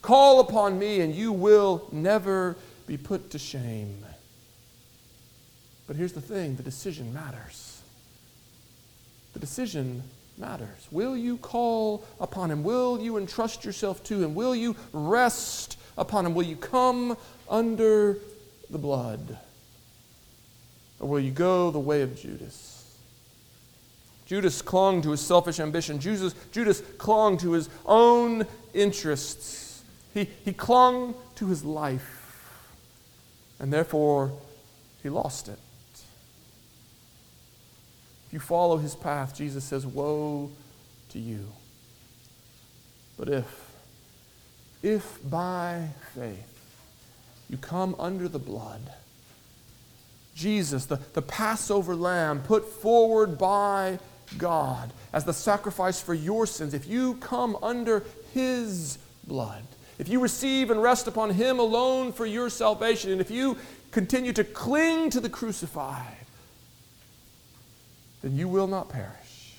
Call 0.00 0.40
upon 0.40 0.78
me 0.78 1.00
and 1.00 1.14
you 1.14 1.32
will 1.32 1.86
never 1.92 2.56
be 2.86 2.96
put 2.96 3.30
to 3.30 3.38
shame. 3.38 4.04
But 5.86 5.96
here's 5.96 6.12
the 6.12 6.20
thing 6.20 6.56
the 6.56 6.62
decision 6.62 7.12
matters. 7.12 7.80
The 9.32 9.38
decision 9.38 10.02
matters. 10.38 10.88
Will 10.90 11.16
you 11.16 11.36
call 11.38 12.04
upon 12.20 12.50
Him? 12.50 12.62
Will 12.62 13.00
you 13.00 13.16
entrust 13.16 13.64
yourself 13.64 14.02
to 14.04 14.22
Him? 14.22 14.34
Will 14.34 14.54
you 14.54 14.76
rest 14.92 15.78
upon 15.96 16.26
Him? 16.26 16.34
Will 16.34 16.44
you 16.44 16.56
come 16.56 17.16
under 17.48 18.18
the 18.70 18.78
blood? 18.78 19.38
Or 21.00 21.08
will 21.08 21.20
you 21.20 21.30
go 21.30 21.70
the 21.70 21.78
way 21.78 22.02
of 22.02 22.16
Judas? 22.20 22.78
Judas 24.26 24.60
clung 24.60 25.00
to 25.02 25.12
his 25.12 25.22
selfish 25.22 25.58
ambition. 25.58 25.98
Judas, 25.98 26.34
Judas 26.52 26.82
clung 26.98 27.38
to 27.38 27.52
his 27.52 27.70
own 27.86 28.46
interests. 28.74 29.82
He, 30.12 30.28
he 30.44 30.52
clung 30.52 31.14
to 31.36 31.46
his 31.46 31.64
life. 31.64 32.14
And 33.58 33.72
therefore, 33.72 34.32
he 35.02 35.08
lost 35.08 35.48
it. 35.48 35.58
If 38.28 38.34
you 38.34 38.40
follow 38.40 38.76
his 38.76 38.94
path, 38.94 39.34
Jesus 39.34 39.64
says, 39.64 39.86
Woe 39.86 40.50
to 41.12 41.18
you. 41.18 41.48
But 43.18 43.30
if, 43.30 43.72
if 44.82 45.18
by 45.28 45.88
faith 46.14 46.60
you 47.48 47.56
come 47.56 47.96
under 47.98 48.28
the 48.28 48.38
blood, 48.38 48.82
Jesus, 50.36 50.84
the, 50.84 51.00
the 51.14 51.22
Passover 51.22 51.96
lamb 51.96 52.42
put 52.42 52.68
forward 52.68 53.38
by 53.38 53.98
God 54.36 54.92
as 55.14 55.24
the 55.24 55.32
sacrifice 55.32 56.02
for 56.02 56.12
your 56.12 56.46
sins, 56.46 56.74
if 56.74 56.86
you 56.86 57.14
come 57.14 57.56
under 57.62 58.04
His 58.34 58.98
blood, 59.26 59.62
if 59.98 60.06
you 60.06 60.20
receive 60.20 60.70
and 60.70 60.82
rest 60.82 61.08
upon 61.08 61.30
Him 61.30 61.58
alone 61.58 62.12
for 62.12 62.26
your 62.26 62.50
salvation, 62.50 63.10
and 63.10 63.22
if 63.22 63.30
you 63.30 63.56
continue 63.90 64.34
to 64.34 64.44
cling 64.44 65.08
to 65.10 65.20
the 65.20 65.30
crucified, 65.30 66.26
then 68.22 68.36
you 68.36 68.48
will 68.48 68.66
not 68.66 68.88
perish, 68.88 69.54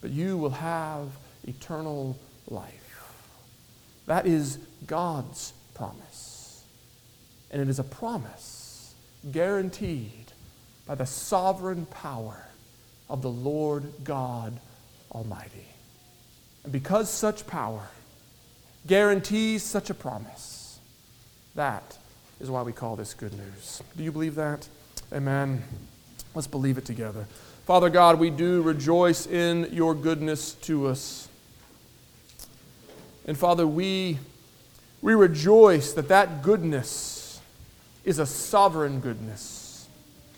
but 0.00 0.10
you 0.10 0.36
will 0.36 0.50
have 0.50 1.08
eternal 1.46 2.18
life. 2.48 2.72
That 4.06 4.26
is 4.26 4.58
God's 4.86 5.52
promise. 5.74 6.64
And 7.50 7.62
it 7.62 7.68
is 7.68 7.78
a 7.78 7.84
promise 7.84 8.94
guaranteed 9.30 10.32
by 10.86 10.94
the 10.94 11.06
sovereign 11.06 11.86
power 11.86 12.46
of 13.08 13.22
the 13.22 13.30
Lord 13.30 13.84
God 14.02 14.58
Almighty. 15.12 15.68
And 16.64 16.72
because 16.72 17.08
such 17.08 17.46
power 17.46 17.88
guarantees 18.86 19.62
such 19.62 19.90
a 19.90 19.94
promise, 19.94 20.78
that 21.54 21.96
is 22.40 22.50
why 22.50 22.62
we 22.62 22.72
call 22.72 22.96
this 22.96 23.14
good 23.14 23.32
news. 23.32 23.82
Do 23.96 24.02
you 24.02 24.12
believe 24.12 24.34
that? 24.34 24.68
Amen. 25.12 25.62
Let's 26.34 26.46
believe 26.46 26.78
it 26.78 26.84
together. 26.84 27.26
Father 27.64 27.88
God, 27.88 28.18
we 28.18 28.30
do 28.30 28.60
rejoice 28.62 29.26
in 29.26 29.68
your 29.72 29.94
goodness 29.94 30.52
to 30.52 30.86
us. 30.86 31.28
And 33.26 33.38
Father, 33.38 33.66
we, 33.66 34.18
we 35.00 35.14
rejoice 35.14 35.92
that 35.94 36.08
that 36.08 36.42
goodness 36.42 37.40
is 38.04 38.18
a 38.18 38.26
sovereign 38.26 39.00
goodness. 39.00 39.88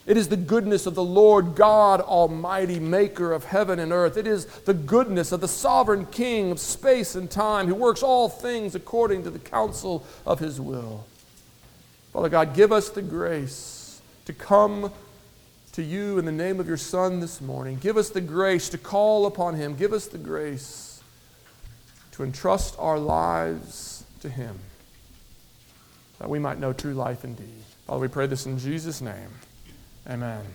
It 0.06 0.16
is 0.16 0.28
the 0.28 0.36
goodness 0.36 0.86
of 0.86 0.94
the 0.94 1.02
Lord 1.02 1.56
God 1.56 2.00
Almighty, 2.00 2.78
maker 2.78 3.32
of 3.32 3.44
heaven 3.44 3.80
and 3.80 3.90
earth. 3.90 4.16
It 4.16 4.28
is 4.28 4.46
the 4.46 4.74
goodness 4.74 5.32
of 5.32 5.40
the 5.40 5.48
sovereign 5.48 6.06
King 6.06 6.52
of 6.52 6.60
space 6.60 7.16
and 7.16 7.28
time 7.28 7.66
who 7.66 7.74
works 7.74 8.04
all 8.04 8.28
things 8.28 8.76
according 8.76 9.24
to 9.24 9.30
the 9.30 9.40
counsel 9.40 10.06
of 10.24 10.38
his 10.38 10.60
will. 10.60 11.06
Father 12.12 12.28
God, 12.28 12.54
give 12.54 12.70
us 12.70 12.88
the 12.88 13.02
grace 13.02 14.00
to 14.26 14.32
come 14.32 14.92
to 15.76 15.82
you 15.82 16.18
in 16.18 16.24
the 16.24 16.32
name 16.32 16.58
of 16.58 16.66
your 16.66 16.78
Son 16.78 17.20
this 17.20 17.42
morning. 17.42 17.76
Give 17.76 17.98
us 17.98 18.08
the 18.08 18.22
grace 18.22 18.70
to 18.70 18.78
call 18.78 19.26
upon 19.26 19.56
him. 19.56 19.76
Give 19.76 19.92
us 19.92 20.06
the 20.06 20.16
grace 20.16 21.02
to 22.12 22.24
entrust 22.24 22.74
our 22.78 22.98
lives 22.98 24.02
to 24.20 24.30
him 24.30 24.58
that 26.18 26.30
we 26.30 26.38
might 26.38 26.58
know 26.58 26.72
true 26.72 26.94
life 26.94 27.24
indeed. 27.24 27.62
Father, 27.86 28.00
we 28.00 28.08
pray 28.08 28.26
this 28.26 28.46
in 28.46 28.58
Jesus' 28.58 29.02
name. 29.02 29.28
Amen. 30.08 30.46